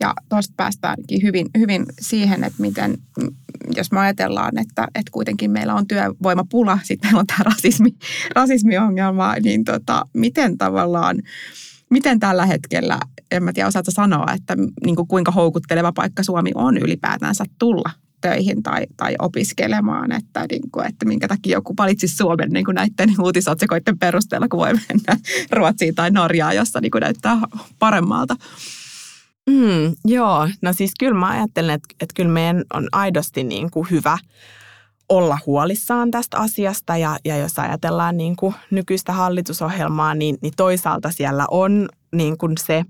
[0.00, 2.98] Ja tuosta päästäänkin hyvin, hyvin siihen, että miten,
[3.76, 7.90] jos me ajatellaan, että, että kuitenkin meillä on työvoimapula, sitten meillä on tämä rasismi,
[8.34, 11.16] rasismiongelma, niin tota, miten tavallaan,
[11.90, 13.00] miten tällä hetkellä,
[13.30, 17.90] en mä tiedä osaata sanoa, että niin kuin kuinka houkutteleva paikka Suomi on ylipäätänsä tulla
[18.20, 22.74] töihin tai, tai opiskelemaan, että, niin kuin, että minkä takia joku valitsisi Suomen niin kuin
[22.74, 25.16] näiden uutisotsikoiden perusteella, kun voi mennä
[25.56, 27.38] Ruotsiin tai Norjaan, jossa niin kuin näyttää
[27.78, 28.36] paremmalta.
[29.50, 33.90] Mm, joo, no siis kyllä mä ajattelen, että, että kyllä meidän on aidosti niin kuin
[33.90, 34.18] hyvä
[35.08, 41.10] olla huolissaan tästä asiasta ja, ja jos ajatellaan niin kuin nykyistä hallitusohjelmaa, niin, niin toisaalta
[41.10, 42.84] siellä on niin kuin se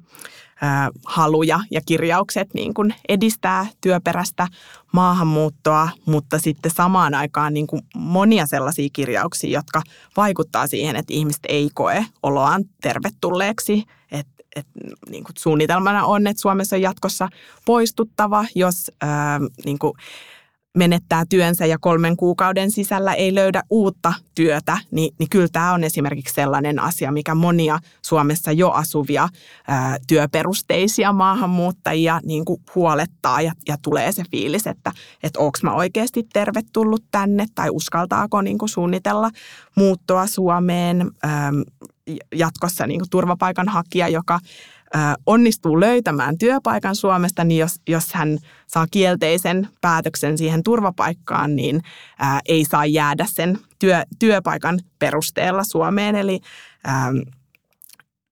[1.06, 4.48] haluja ja kirjaukset niin kuin edistää työperäistä
[4.92, 9.82] maahanmuuttoa, mutta sitten samaan aikaan niin kuin monia sellaisia kirjauksia, jotka
[10.16, 13.84] vaikuttaa siihen, että ihmiset ei koe oloaan tervetulleeksi.
[14.12, 14.66] Et, et,
[15.08, 17.28] niin kuin suunnitelmana on, että Suomessa on jatkossa
[17.64, 19.92] poistuttava, jos ää, niin kuin
[20.76, 25.84] menettää työnsä ja kolmen kuukauden sisällä ei löydä uutta työtä, niin, niin kyllä tämä on
[25.84, 29.28] esimerkiksi sellainen asia, mikä monia Suomessa jo asuvia
[29.68, 34.92] ää, työperusteisia maahanmuuttajia niin kuin huolettaa ja, ja tulee se fiilis, että,
[35.22, 39.30] että onko mä oikeasti tervetullut tänne tai uskaltaako niin kuin suunnitella
[39.74, 41.52] muuttoa Suomeen ää,
[42.34, 44.40] jatkossa niin kuin turvapaikanhakija, joka
[45.26, 51.82] onnistuu löytämään työpaikan Suomesta, niin jos, jos hän saa kielteisen päätöksen siihen turvapaikkaan, niin
[52.18, 56.16] ää, ei saa jäädä sen työ, työpaikan perusteella Suomeen.
[56.16, 56.40] Eli
[56.84, 57.12] ää,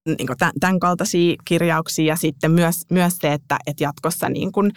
[0.07, 0.29] niin
[0.61, 4.73] tämän kaltaisia kirjauksia ja sitten myös, myös se, että, että jatkossa niin kuin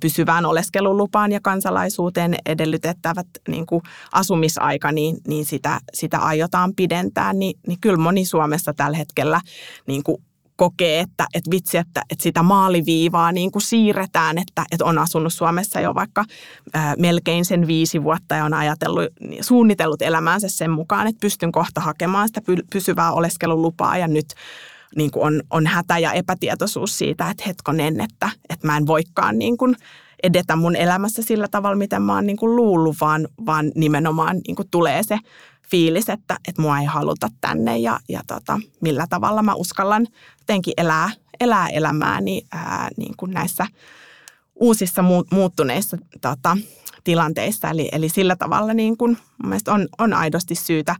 [0.00, 7.60] pysyvään oleskelulupaan ja kansalaisuuteen edellytettävät niin kuin asumisaika, niin, niin sitä, sitä aiotaan pidentää, niin,
[7.66, 9.40] niin kyllä moni Suomessa tällä hetkellä
[9.86, 10.22] niin kuin
[10.58, 15.32] kokee, että, että vitsi, että, että sitä maaliviivaa niin kuin siirretään, että, että on asunut
[15.32, 16.24] Suomessa jo vaikka
[16.74, 19.04] ää, melkein sen viisi vuotta ja on ajatellut,
[19.40, 22.40] suunnitellut elämäänsä sen mukaan, että pystyn kohta hakemaan sitä
[22.72, 23.98] pysyvää oleskelulupaa.
[23.98, 24.26] Ja nyt
[24.96, 29.38] niin kuin on, on hätä ja epätietoisuus siitä, että hetkonen, että, että mä en voikaan
[29.38, 29.76] niin kuin
[30.22, 34.56] edetä mun elämässä sillä tavalla, miten mä oon niin kuin luullut, vaan, vaan nimenomaan niin
[34.56, 35.18] kuin tulee se
[35.70, 40.06] fiilis, että, että mua ei haluta tänne ja, ja tota, millä tavalla mä uskallan
[40.38, 41.10] jotenkin elää,
[41.40, 43.66] elää elämääni ää, niin kuin näissä
[44.54, 46.56] uusissa muuttuneissa tota,
[47.04, 47.70] tilanteissa.
[47.70, 50.96] Eli, eli sillä tavalla niin kuin, mun on, on aidosti syytä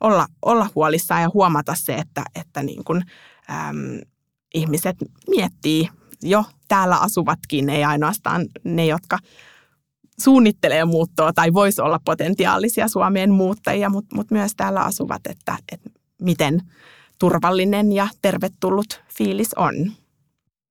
[0.00, 3.02] olla, olla huolissaan ja huomata se, että, että niin kuin,
[3.50, 4.00] äm,
[4.54, 4.96] ihmiset
[5.28, 5.88] miettii
[6.22, 9.18] jo täällä asuvatkin, ei ainoastaan ne, jotka
[10.20, 15.90] suunnittelee muuttoa tai voisi olla potentiaalisia Suomeen muuttajia, mutta mut myös täällä asuvat, että, että
[16.22, 16.62] miten
[17.18, 19.74] turvallinen ja tervetullut fiilis on.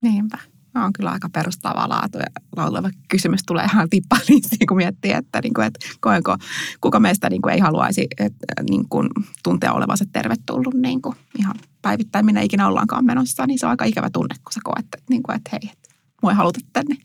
[0.03, 0.37] Niinpä.
[0.73, 2.25] No, on kyllä aika perustavaa laatu ja
[2.57, 6.37] lauleva kysymys tulee ihan tippaliin, kun miettii, että, niin kuin, että koenko,
[6.81, 9.09] kuka meistä niin kuin, ei haluaisi että, niin kuin,
[9.43, 13.85] tuntea olevansa tervetullut niin kuin, ihan päivittäin, minne ikinä ollaankaan menossa, niin se on aika
[13.85, 15.89] ikävä tunne, kun sä koet, että, niin kuin, että hei, että
[16.21, 16.97] mua ei haluta tänne.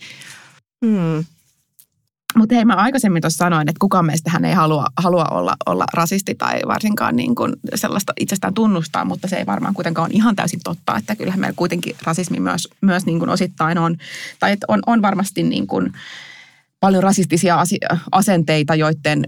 [0.87, 1.24] Hmm.
[2.37, 5.84] Mutta hei, mä aikaisemmin tuossa sanoin, että kukaan meistä hän ei halua, halua olla, olla
[5.95, 10.37] rasisti tai varsinkaan niin kuin sellaista itsestään tunnustaa, mutta se ei varmaan kuitenkaan ole ihan
[10.37, 13.97] täysin totta, että kyllähän meillä kuitenkin rasismi myös, myös niin kuin osittain on,
[14.39, 15.93] tai että on, on varmasti niin kuin
[16.80, 17.59] paljon rasistisia
[18.12, 19.24] asenteita, joiden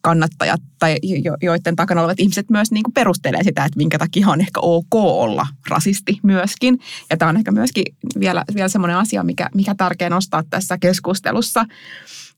[0.00, 4.28] kannattajat tai jo, joiden takana olevat ihmiset myös niin kuin perustelee sitä, että minkä takia
[4.28, 6.78] on ehkä ok olla rasisti myöskin.
[7.10, 7.84] Ja tämä on ehkä myöskin
[8.20, 11.66] vielä, vielä semmoinen asia, mikä, mikä tärkeä nostaa tässä keskustelussa.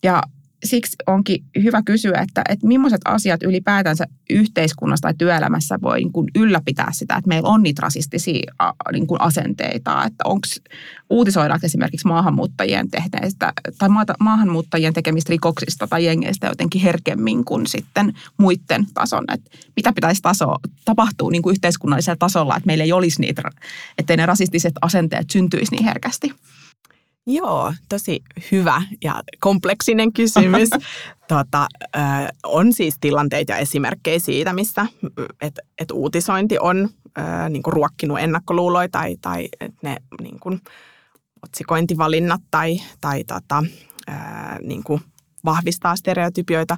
[0.03, 0.23] Ja
[0.65, 6.29] siksi onkin hyvä kysyä, että, että millaiset asiat ylipäätänsä yhteiskunnassa tai työelämässä voi niin kuin
[6.35, 8.53] ylläpitää sitä, että meillä on niitä rasistisia
[8.93, 10.47] niin kuin asenteita, että onko
[11.11, 13.89] uutisoidaanko esimerkiksi maahanmuuttajien tehneistä tai
[14.21, 20.57] maahanmuuttajien tekemistä rikoksista tai jengeistä jotenkin herkemmin kuin sitten muiden tason, että mitä pitäisi taso,
[20.85, 23.43] tapahtua niin kuin yhteiskunnallisella tasolla, että meillä ei olisi niitä,
[23.99, 26.33] ettei ne rasistiset asenteet syntyisi niin herkästi.
[27.27, 28.21] Joo, tosi
[28.53, 30.71] hyvä ja kompleksinen kysymys.
[31.29, 31.67] tota,
[31.97, 31.99] ö,
[32.45, 34.87] on siis tilanteita ja esimerkkejä siitä, missä
[35.41, 39.49] et, et uutisointi on ö, niinku ruokkinut ennakkoluuloja tai, tai
[39.83, 40.59] ne niinku,
[41.43, 43.65] otsikointivalinnat tai, tai tota,
[44.09, 44.13] ö,
[44.63, 45.01] niinku,
[45.45, 46.77] vahvistaa stereotypioita.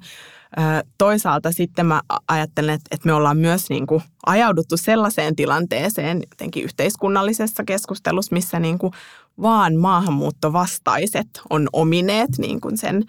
[0.98, 7.64] Toisaalta sitten mä ajattelen, että me ollaan myös niin kuin ajauduttu sellaiseen tilanteeseen jotenkin yhteiskunnallisessa
[7.64, 8.92] keskustelussa, missä niin kuin
[9.42, 13.04] vaan maahanmuuttovastaiset on omineet niin kuin sen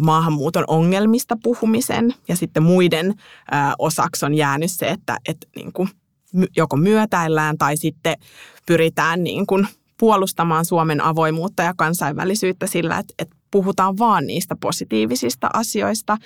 [0.00, 2.14] maahanmuuton ongelmista puhumisen.
[2.28, 3.14] Ja sitten muiden
[3.78, 5.88] osaksi on jäänyt se, että, että niin kuin
[6.56, 8.16] joko myötäillään tai sitten
[8.66, 9.66] pyritään niin kuin
[9.98, 16.16] puolustamaan Suomen avoimuutta ja kansainvälisyyttä sillä, että, että puhutaan vaan niistä positiivisista asioista.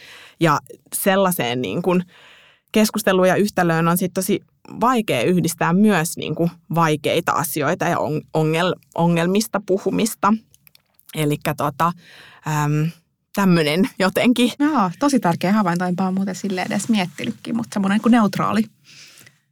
[0.40, 0.58] Ja
[0.94, 2.02] sellaiseen niin kuin
[2.72, 4.40] keskusteluun ja yhtälöön on sitten tosi
[4.80, 7.96] vaikea yhdistää myös niin kuin vaikeita asioita ja
[8.34, 10.34] ongel, ongelmista puhumista.
[11.14, 11.92] Eli tota,
[13.34, 14.52] tämmöinen jotenkin.
[14.58, 15.84] Joo, tosi tärkeä havainto.
[15.84, 18.64] Enpä ole muuten sille edes miettinytkin, mutta semmoinen kuin neutraali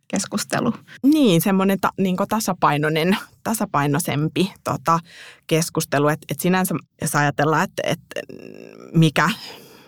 [0.09, 0.75] keskustelu.
[1.03, 5.01] Niin, semmoinen ta, niin tasapainoinen, tasapainoisempi tota,
[5.47, 6.09] keskustelu.
[6.09, 8.01] Että et sinänsä, jos ajatellaan, että et
[8.95, 9.31] mikä,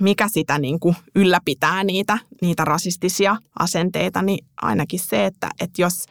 [0.01, 6.05] mikä sitä niin kuin ylläpitää niitä, niitä rasistisia asenteita, niin ainakin se, että, että jos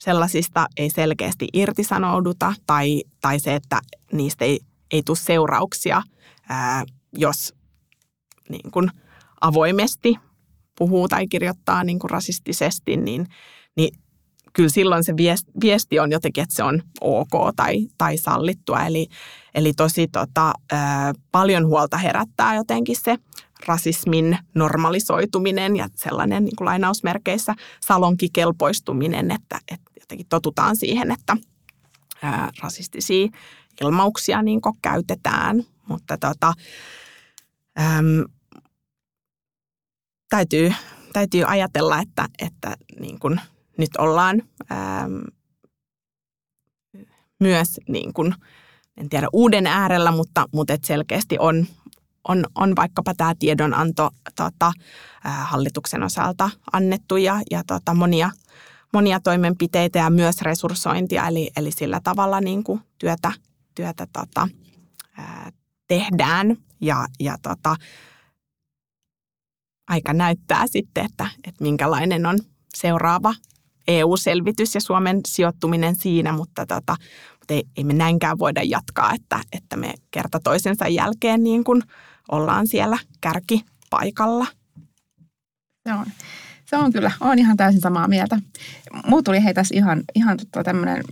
[0.00, 3.80] sellaisista ei selkeästi irtisanouduta tai, tai se, että
[4.12, 4.60] niistä ei,
[4.90, 6.02] ei tule seurauksia,
[6.48, 7.54] ää, jos
[8.48, 8.90] niin kuin
[9.40, 10.16] avoimesti
[10.78, 13.26] puhuu tai kirjoittaa niin kuin rasistisesti, niin,
[13.76, 13.98] niin
[14.52, 15.14] kyllä silloin se
[15.60, 18.86] viesti on jotenkin, että se on ok tai, tai sallittua.
[18.86, 19.06] Eli,
[19.54, 20.52] eli tosi tota,
[21.32, 23.16] paljon huolta herättää jotenkin se
[23.66, 31.36] rasismin normalisoituminen ja sellainen niin kuin lainausmerkeissä salonkikelpoistuminen, että, että jotenkin totutaan siihen, että
[32.22, 33.28] ää, rasistisia
[33.80, 35.62] ilmauksia niin käytetään.
[35.88, 36.52] Mutta tota,
[37.80, 38.24] äm,
[40.28, 40.72] täytyy,
[41.12, 43.40] täytyy ajatella, että, että niin kuin
[43.78, 44.42] nyt ollaan
[44.72, 45.20] äm,
[47.40, 48.34] myös niin kuin,
[48.96, 51.66] en tiedä uuden äärellä, mutta, mutta et selkeästi on,
[52.28, 54.72] on, on vaikkapa tämä tiedonanto tota,
[55.24, 58.30] ää, hallituksen osalta annettu ja, ja tota, monia,
[58.92, 63.32] monia toimenpiteitä ja myös resurssointia, eli, eli sillä tavalla niin kuin työtä,
[63.74, 64.48] työtä tota,
[65.18, 65.52] ää,
[65.88, 67.76] tehdään ja, ja tota,
[69.88, 72.38] aika näyttää sitten, että, että minkälainen on
[72.74, 73.34] seuraava
[73.98, 76.96] EU-selvitys ja Suomen sijoittuminen siinä, mutta, tota,
[77.38, 81.82] mutta ei, ei me näinkään voida jatkaa, että, että me kerta toisensa jälkeen niin kuin
[82.30, 84.46] ollaan siellä kärkipaikalla.
[85.86, 86.06] Se on,
[86.64, 88.38] se on kyllä, on ihan täysin samaa mieltä.
[89.06, 91.04] Muu tuli hei tässä ihan, ihan tota tämmöinen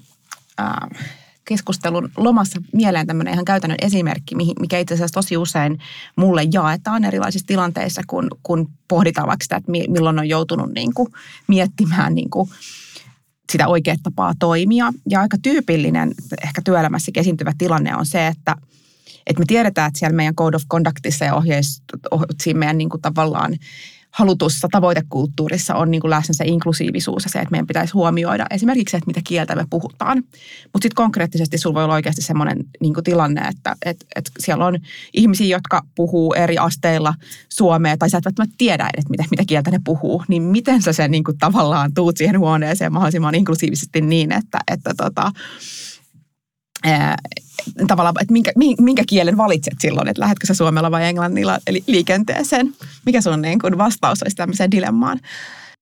[0.61, 1.07] äh,
[1.49, 5.79] keskustelun lomassa mieleen tämmöinen ihan käytännön esimerkki, mikä itse asiassa tosi usein
[6.17, 11.09] mulle jaetaan erilaisissa tilanteissa, kun, kun pohditaan vaikka sitä, että milloin on joutunut niin kuin
[11.47, 12.51] miettimään niin kuin
[13.53, 14.93] sitä oikeaa tapaa toimia.
[15.09, 18.57] Ja aika tyypillinen ehkä työelämässä esiintyvä tilanne on se, että,
[19.27, 21.83] että me tiedetään, että siellä meidän Code of Conductissa ja ohjeissa,
[22.43, 23.57] siinä meidän niin kuin tavallaan
[24.11, 28.91] halutussa tavoitekulttuurissa on niin kuin läsnä se inklusiivisuus ja se, että meidän pitäisi huomioida esimerkiksi
[28.91, 30.19] se, että mitä kieltä me puhutaan.
[30.73, 34.79] Mutta sitten konkreettisesti sulla voi olla oikeasti semmoinen niin tilanne, että et, et siellä on
[35.15, 37.15] ihmisiä, jotka puhuu eri asteilla
[37.49, 40.25] suomea tai sä et välttämättä tiedä edes, mitä, mitä kieltä ne puhuu.
[40.29, 44.95] Niin miten sä sen niin kuin tavallaan tuut siihen huoneeseen mahdollisimman inklusiivisesti niin, että, että
[44.97, 45.33] tota,
[47.87, 52.75] tavallaan, että minkä, minkä kielen valitset silloin, että lähdetkö sä suomella vai englannilla eli liikenteeseen?
[53.07, 55.21] Mikä sun niin kuin vastaus olisi tämmöiseen dilemmaan?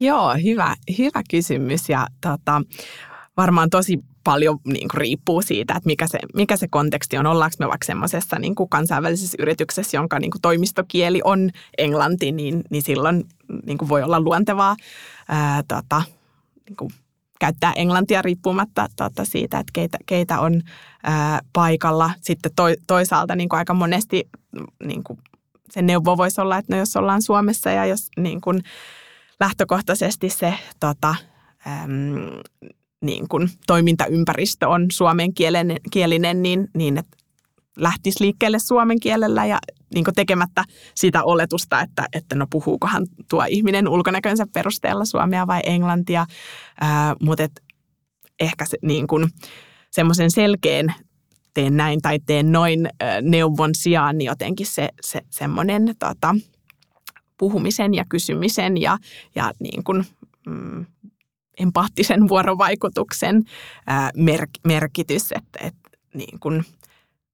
[0.00, 2.62] Joo, hyvä, hyvä kysymys ja tota,
[3.36, 7.26] varmaan tosi paljon niin kuin riippuu siitä, että mikä se, mikä se konteksti on.
[7.26, 12.82] Ollaanko me vaikka semmoisessa niin kansainvälisessä yrityksessä, jonka niin kuin toimistokieli on englanti, niin, niin
[12.82, 13.24] silloin
[13.66, 14.76] niin kuin voi olla luontevaa
[15.28, 16.02] ää, tota,
[16.68, 16.90] niin kuin
[17.40, 20.62] käyttää englantia riippumatta tuota, siitä, että keitä, keitä on
[21.02, 22.10] ää, paikalla.
[22.20, 24.28] Sitten to, toisaalta niin kuin aika monesti
[24.84, 25.18] niin kuin
[25.70, 28.62] se neuvo voisi olla, että no jos ollaan Suomessa ja jos niin kuin
[29.40, 31.14] lähtökohtaisesti se tota,
[31.66, 32.14] äm,
[33.00, 37.15] niin kuin toimintaympäristö on suomenkielinen, niin, niin että
[37.76, 39.58] lähtisi liikkeelle suomen kielellä ja
[39.94, 40.64] niin tekemättä
[40.94, 46.26] sitä oletusta, että, että no puhuukohan tuo ihminen ulkonäkönsä perusteella suomea vai englantia.
[46.80, 47.62] Ää, mutta et
[48.40, 49.06] ehkä se, niin
[49.90, 50.94] semmoisen selkeän
[51.54, 56.36] teen näin tai teen noin ää, neuvon sijaan, niin jotenkin se, se semmoinen tota,
[57.38, 58.98] puhumisen ja kysymisen ja,
[59.34, 60.04] ja niin kuin,
[60.46, 60.86] mm,
[61.58, 63.44] empaattisen vuorovaikutuksen
[63.86, 66.64] ää, mer- merkitys, että, että niin kuin,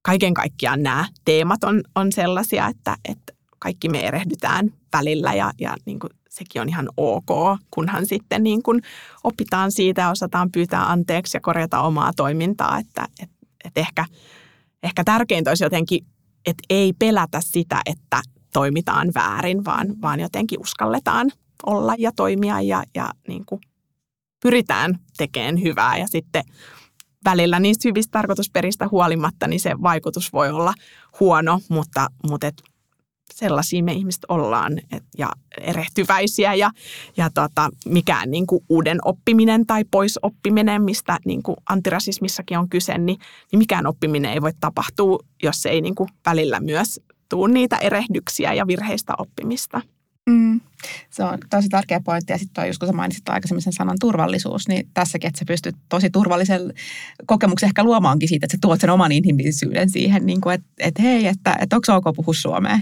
[0.03, 5.75] kaiken kaikkiaan nämä teemat on, on sellaisia, että, että kaikki me erehdytään välillä ja, ja
[5.85, 8.81] niin kuin sekin on ihan ok, kunhan sitten niin kuin
[9.23, 12.79] opitaan siitä ja osataan pyytää anteeksi ja korjata omaa toimintaa.
[12.79, 13.29] Että, et,
[13.65, 14.05] et ehkä,
[14.83, 16.05] ehkä tärkeintä olisi jotenkin,
[16.45, 18.21] että ei pelätä sitä, että
[18.53, 21.31] toimitaan väärin, vaan, vaan jotenkin uskalletaan
[21.65, 23.61] olla ja toimia ja, ja niin kuin
[24.43, 26.43] pyritään tekemään hyvää ja sitten
[27.25, 30.73] välillä niistä hyvistä tarkoitusperistä huolimatta, niin se vaikutus voi olla
[31.19, 32.63] huono, mutta, mutta et
[33.33, 36.71] sellaisia me ihmiset ollaan et, ja erehtyväisiä ja,
[37.17, 42.97] ja tota, mikään niin kuin uuden oppiminen tai poisoppiminen, mistä niin kuin antirasismissakin on kyse,
[42.97, 43.19] niin,
[43.51, 48.53] niin mikään oppiminen ei voi tapahtua, jos ei niin kuin välillä myös tuu niitä erehdyksiä
[48.53, 49.81] ja virheistä oppimista.
[50.29, 50.61] Mm.
[51.09, 52.33] Se on tosi tärkeä pointti.
[52.33, 55.75] Ja sitten just kun sä mainitsit aikaisemmin sen sanan turvallisuus, niin tässäkin, että sä pystyt
[55.89, 56.73] tosi turvallisen
[57.25, 61.01] kokemuksen ehkä luomaankin siitä, että sä tuot sen oman inhimillisyyden siihen, niin kuin, että, että
[61.01, 62.79] hei, että, että onko ok puhua suomea.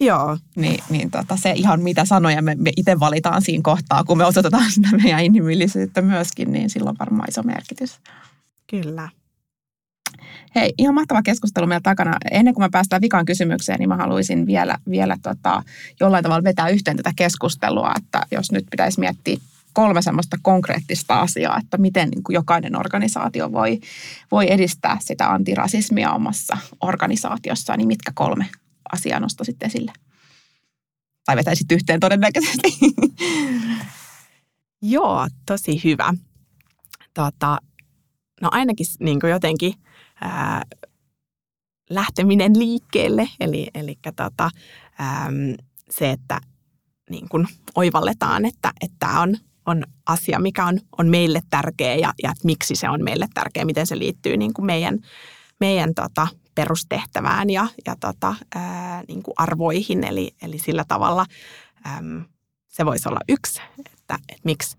[0.00, 0.38] Joo.
[0.56, 4.24] Niin, niin tota, se ihan mitä sanoja me, me itse valitaan siinä kohtaa, kun me
[4.24, 7.98] osoitetaan sitä meidän inhimillisyyttä myöskin, niin silloin varmaan iso merkitys.
[8.70, 9.08] Kyllä.
[10.54, 12.16] Hei, ihan mahtava keskustelu meillä takana.
[12.30, 15.62] Ennen kuin me päästään vikaan kysymykseen, niin mä haluaisin vielä, vielä tota,
[16.00, 19.36] jollain tavalla vetää yhteen tätä keskustelua, että jos nyt pitäisi miettiä
[19.72, 23.80] kolme semmoista konkreettista asiaa, että miten niin kuin jokainen organisaatio voi,
[24.30, 28.46] voi edistää sitä antirasismia omassa organisaatiossaan, niin mitkä kolme
[28.92, 29.92] asiaa nostaisit esille?
[31.24, 32.68] Tai vetäisit yhteen todennäköisesti.
[34.82, 36.14] Joo, tosi hyvä.
[37.14, 37.58] Tota,
[38.40, 39.74] no ainakin niin kuin jotenkin
[40.24, 40.62] ää,
[41.90, 44.50] lähteminen liikkeelle, eli, eli tota,
[44.98, 45.30] ää,
[45.90, 46.40] se, että
[47.10, 52.32] niin kuin oivalletaan, että tämä on, on asia, mikä on, on meille tärkeä ja, ja
[52.44, 54.98] miksi se on meille tärkeä, miten se liittyy niin kuin meidän,
[55.60, 60.04] meidän tota, perustehtävään ja, ja tota, ää, niin kuin arvoihin.
[60.04, 61.26] Eli, eli sillä tavalla
[61.86, 62.24] äm,
[62.68, 64.76] se voisi olla yksi, että, että miksi,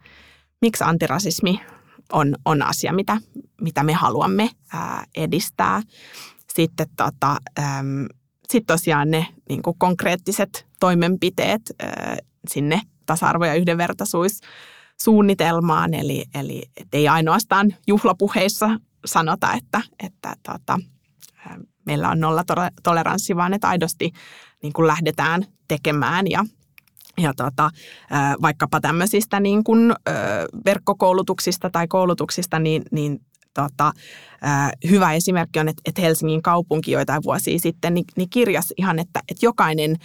[0.61, 1.61] miksi antirasismi
[2.13, 3.17] on, on asia, mitä,
[3.61, 5.81] mitä me haluamme ää, edistää.
[6.53, 8.05] Sitten tota, äm,
[8.49, 12.17] sit tosiaan ne niin kuin konkreettiset toimenpiteet ää,
[12.49, 14.39] sinne tasa-arvo- ja yhdenvertaisuus
[15.01, 20.79] suunnitelmaan, eli, eli ei ainoastaan juhlapuheissa sanota, että, että tota,
[21.85, 22.43] meillä on nolla
[22.83, 24.11] toleranssi, vaan että aidosti
[24.63, 26.45] niin kuin lähdetään tekemään ja
[27.17, 27.69] ja tota,
[28.41, 29.93] vaikkapa tämmöisistä niin kuin,
[30.65, 33.19] verkkokoulutuksista tai koulutuksista, niin, niin
[33.55, 33.91] tota,
[34.89, 39.45] hyvä esimerkki on, että, Helsingin kaupunki joitain vuosia sitten niin, niin kirjasi ihan, että, että
[39.45, 39.95] jokainen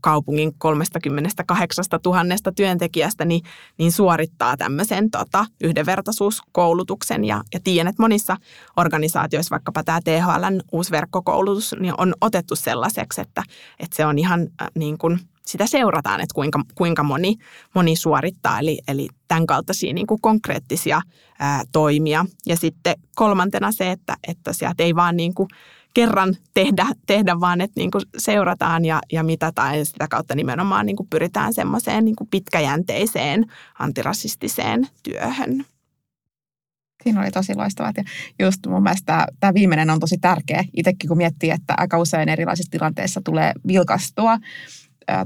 [0.00, 3.42] kaupungin 38 000 työntekijästä niin,
[3.78, 7.24] niin suorittaa tämmöisen tota, yhdenvertaisuuskoulutuksen.
[7.24, 8.36] Ja, ja tiedän, että monissa
[8.76, 13.42] organisaatioissa, vaikkapa tämä THLn uusi verkkokoulutus, niin on otettu sellaiseksi, että,
[13.80, 17.34] että se on ihan niin kuin– sitä seurataan, että kuinka, kuinka moni,
[17.74, 21.00] moni suorittaa, eli, eli tämän kaltaisia niin kuin konkreettisia
[21.38, 22.26] ää, toimia.
[22.46, 25.48] Ja sitten kolmantena se, että, että sieltä ei vaan niin kuin
[25.94, 30.86] kerran tehdä, tehdä vaan että niin kuin seurataan ja, ja mitataan ja sitä kautta nimenomaan
[30.86, 33.46] niin kuin pyritään semmoiseen niin kuin pitkäjänteiseen
[33.78, 35.64] antirasistiseen työhön.
[37.02, 37.92] Siinä oli tosi loistavaa.
[37.96, 40.64] Ja just mun mielestä tämä, tämä viimeinen on tosi tärkeä.
[40.76, 44.38] Itsekin kun miettii, että aika usein erilaisissa tilanteissa tulee vilkastua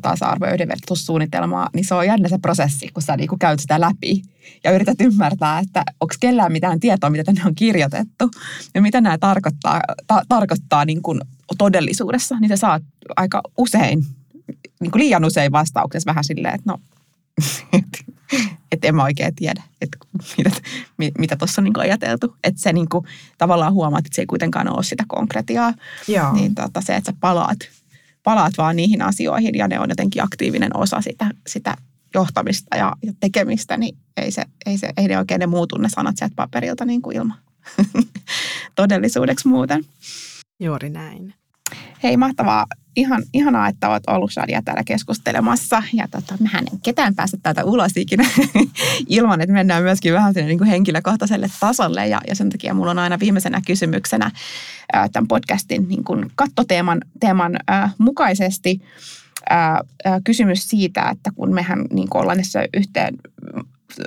[0.03, 4.23] tasa-arvo- ja yhdenvertaisuussuunnitelmaa, niin se on jännä se prosessi, kun sä niinku käyt sitä läpi
[4.65, 8.31] ja yrität ymmärtää, että onko kellään mitään tietoa, mitä tänne on kirjoitettu
[8.75, 11.21] ja mitä nämä tarkoittaa, ta- tarkoittaa niin kuin
[11.59, 12.83] todellisuudessa, niin sä saat
[13.17, 14.07] aika usein,
[14.81, 16.79] niin kuin liian usein vastauksessa vähän silleen, että no,
[18.73, 19.99] että en mä oikein tiedä, että
[20.99, 22.37] mitä, mitä tuossa on niin ajateltu.
[22.45, 23.05] Että se niin kuin,
[23.39, 25.75] tavallaan huomaat, että se ei kuitenkaan ole sitä konkretiaa.
[26.09, 26.33] Joo.
[26.33, 27.59] Niin tota, se, että sä palaat
[28.31, 31.77] palaat vaan niihin asioihin ja ne on jotenkin aktiivinen osa sitä, sitä
[32.15, 35.89] johtamista ja, ja tekemistä, niin ei, se, ei, se, ei ne oikein ne muutu ne
[35.89, 37.39] sanat sieltä paperilta niin kuin ilman
[38.77, 39.85] todellisuudeksi muuten.
[40.61, 41.35] Juuri näin.
[42.03, 42.67] Hei, mahtavaa.
[42.97, 45.83] Ihan, ihanaa, että olet ollut Shadia täällä keskustelemassa.
[45.93, 48.25] Ja tota, mehän en ketään päästä täältä ulos ikinä
[49.09, 52.07] ilman, että mennään myöskin vähän sinne niin kuin henkilökohtaiselle tasolle.
[52.07, 54.31] Ja, ja sen takia mulla on aina viimeisenä kysymyksenä
[54.93, 58.81] ää, tämän podcastin niin kuin kattoteeman teeman, ää, mukaisesti
[59.51, 63.15] ää, ää, kysymys siitä, että kun mehän niin kuin ollaan tässä yhteen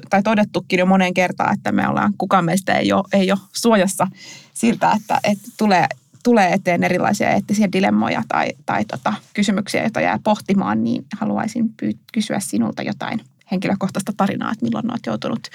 [0.09, 4.07] tai todettukin jo moneen kertaan, että me ollaan, kukaan meistä ei ole, ei ole suojassa
[4.53, 5.87] siltä, että, että tulee
[6.23, 11.99] tulee eteen erilaisia eettisiä dilemmoja tai, tai tota, kysymyksiä, joita jää pohtimaan, niin haluaisin pyy-
[12.13, 13.21] kysyä sinulta jotain
[13.51, 15.47] henkilökohtaista tarinaa, että milloin olet joutunut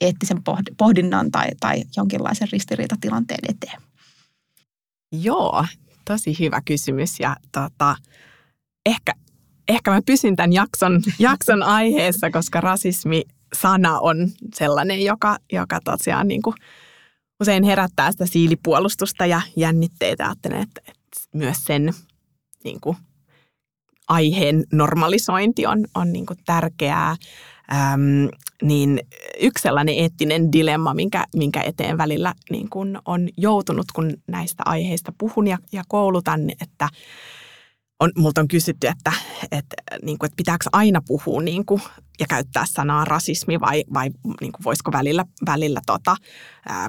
[0.00, 0.42] eettisen
[0.76, 3.82] pohdinnan tai, tai jonkinlaisen ristiriitatilanteen eteen.
[5.12, 5.64] Joo,
[6.04, 7.96] tosi hyvä kysymys ja tota,
[8.86, 9.12] ehkä,
[9.68, 16.42] ehkä mä pysyn tämän jakson, jakson aiheessa, koska rasismi-sana on sellainen, joka, joka tosiaan niin
[16.42, 16.54] kuin
[17.42, 20.26] usein herättää sitä siilipuolustusta ja jännitteitä.
[20.26, 21.94] Ajattelen, että, että myös sen
[22.64, 22.96] niin kuin,
[24.08, 27.16] aiheen normalisointi on, on niin kuin tärkeää.
[27.72, 28.28] Äm,
[28.62, 29.00] niin
[29.40, 35.12] yksi sellainen eettinen dilemma, minkä, minkä eteen välillä niin kuin on joutunut, kun näistä aiheista
[35.18, 36.88] puhun ja, ja koulutan, että
[38.00, 39.12] on, multa on kysytty, että,
[39.42, 41.82] että, niin kuin, että pitääkö aina puhua niin kuin,
[42.20, 46.16] ja käyttää sanaa rasismi vai, vai niin kuin, voisiko välillä, välillä tota,
[46.68, 46.88] ää,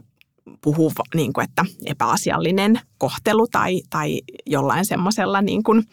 [0.62, 5.84] puhuu niin kuin, että epäasiallinen kohtelu tai, tai jollain semmoisella niin kuin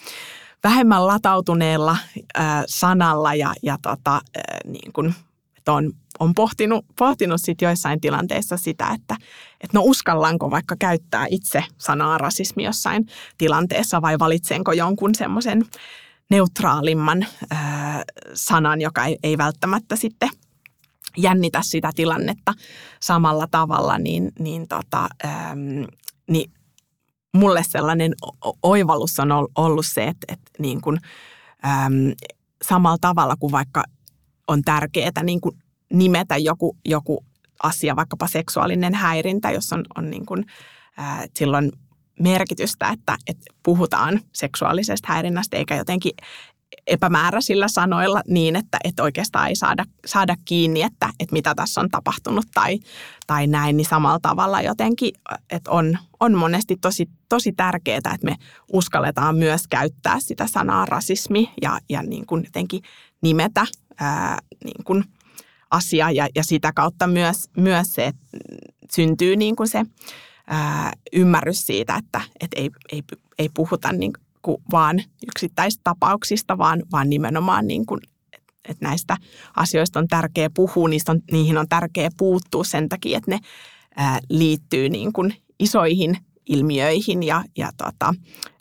[0.65, 1.97] vähemmän latautuneella
[2.35, 5.15] ää, sanalla ja, ja tota, ää, niin kuin,
[5.59, 9.17] että on, on pohtinut, pohtinut sit joissain tilanteissa sitä, että,
[9.61, 13.07] että no uskallanko vaikka käyttää itse sanaa rasismi jossain
[13.39, 15.65] tilanteessa vai valitsenko jonkun semmoisen
[16.31, 18.03] neutraalimman ää,
[18.35, 20.31] sanan, joka ei, ei välttämättä sitten
[21.17, 22.55] jännitä sitä tilannetta
[23.01, 25.87] samalla tavalla, niin, niin, tota, äm,
[26.31, 26.53] niin
[27.35, 28.15] mulle sellainen
[28.63, 30.99] oivallus on ollut se, että, että niin kuin,
[31.65, 32.13] äm,
[32.65, 33.85] samalla tavalla kuin vaikka
[34.49, 35.57] on tärkeää niin kuin
[35.93, 37.25] nimetä joku, joku
[37.63, 40.45] asia, vaikkapa seksuaalinen häirintä, jos on, on niin kuin,
[40.97, 41.73] ää, silloin
[42.21, 46.13] merkitystä, että, että puhutaan seksuaalisesta häirinnästä eikä jotenkin
[46.87, 51.89] epämääräisillä sanoilla niin, että, että oikeastaan ei saada, saada kiinni, että, että mitä tässä on
[51.91, 52.79] tapahtunut tai,
[53.27, 55.13] tai näin, niin samalla tavalla jotenkin,
[55.51, 58.37] että on, on monesti tosi, tosi tärkeää, että me
[58.73, 62.83] uskalletaan myös käyttää sitä sanaa rasismi ja, ja niin kuin jotenkin
[63.23, 63.67] nimetä
[64.01, 65.05] ää, niin kuin
[65.71, 68.27] asia ja, ja sitä kautta myös, myös se, että
[68.93, 69.85] syntyy niin kuin se
[70.47, 73.03] ää, ymmärrys siitä, että, että ei, ei,
[73.39, 74.30] ei puhuta niin kuin
[74.73, 78.01] vaan yksittäistapauksista, vaan, vaan nimenomaan niin kuin,
[78.69, 79.17] että näistä
[79.57, 83.39] asioista on tärkeää puhua, niistä on, niihin on tärkeää puuttua sen takia, että ne
[83.97, 86.17] ää, liittyy niin kuin isoihin
[86.51, 88.15] ilmiöihin ja, ja tota,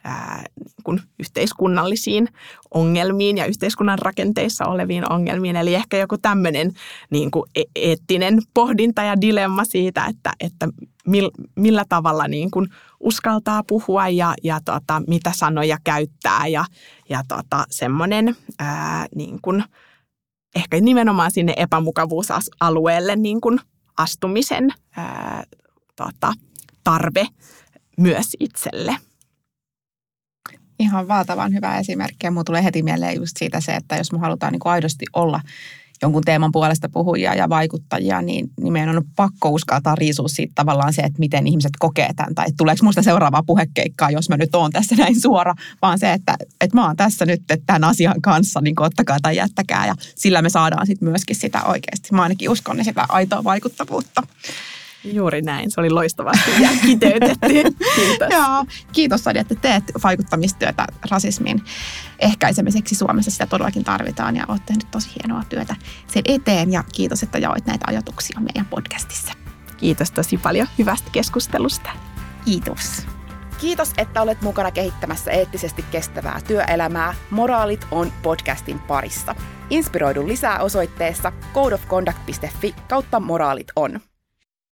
[0.04, 2.28] ää, niin kuin yhteiskunnallisiin
[2.74, 5.56] ongelmiin ja yhteiskunnan rakenteissa oleviin ongelmiin.
[5.56, 6.72] Eli ehkä joku tämmöinen
[7.10, 10.68] niin kuin e-, eettinen pohdinta ja dilemma siitä, että, että
[11.56, 12.68] millä tavalla niin kuin
[13.00, 16.66] uskaltaa puhua ja, ja tota, mitä sanoja käyttää ja,
[17.10, 19.64] ja tota, semmoinen ää, niin kuin,
[20.56, 23.60] ehkä nimenomaan sinne epämukavuusalueelle niin kuin
[23.98, 25.44] astumisen ää,
[25.96, 26.34] tota,
[26.84, 27.28] tarve
[28.00, 28.96] myös itselle.
[30.80, 34.54] Ihan valtavan hyvä esimerkki ja tulee heti mieleen just siitä se, että jos me halutaan
[34.54, 35.42] niin kuin aidosti olla
[36.02, 40.94] jonkun teeman puolesta puhujia ja vaikuttajia, niin, niin meidän on pakko uskaltaa riisua siitä tavallaan
[40.94, 42.36] se, että miten ihmiset kokee tämän.
[42.36, 46.36] Tai tuleeko muista seuraavaa puhekeikkaa, jos mä nyt oon tässä näin suora, vaan se, että,
[46.62, 49.88] että mä oon tässä nyt tämän asian kanssa, niin ottakaa tai jättäkää.
[49.88, 52.10] Ja sillä me saadaan sitten myöskin sitä oikeasti.
[52.12, 54.24] Mä ainakin uskon niin sitä aitoa vaikuttavuutta.
[55.04, 57.48] Juuri näin, se oli loistavasti ja kiteytetty.
[57.96, 58.30] Kiitos.
[58.30, 61.64] Joo, kiitos Sadi, että teet vaikuttamistyötä rasismin
[62.20, 63.32] ehkäisemiseksi Suomessa.
[63.32, 65.76] Sitä todellakin tarvitaan ja olet tehnyt tosi hienoa työtä
[66.08, 69.34] sen eteen ja kiitos, että jaoit näitä ajatuksia meidän podcastissa.
[69.78, 71.90] Kiitos tosi paljon hyvästä keskustelusta.
[72.46, 73.06] Kiitos.
[73.62, 77.14] Kiitos, että olet mukana kehittämässä eettisesti kestävää työelämää.
[77.30, 79.36] Moraalit on podcastin parissa.
[79.70, 84.00] Inspiroidu lisää osoitteessa codeofconduct.fi kautta moraalit on.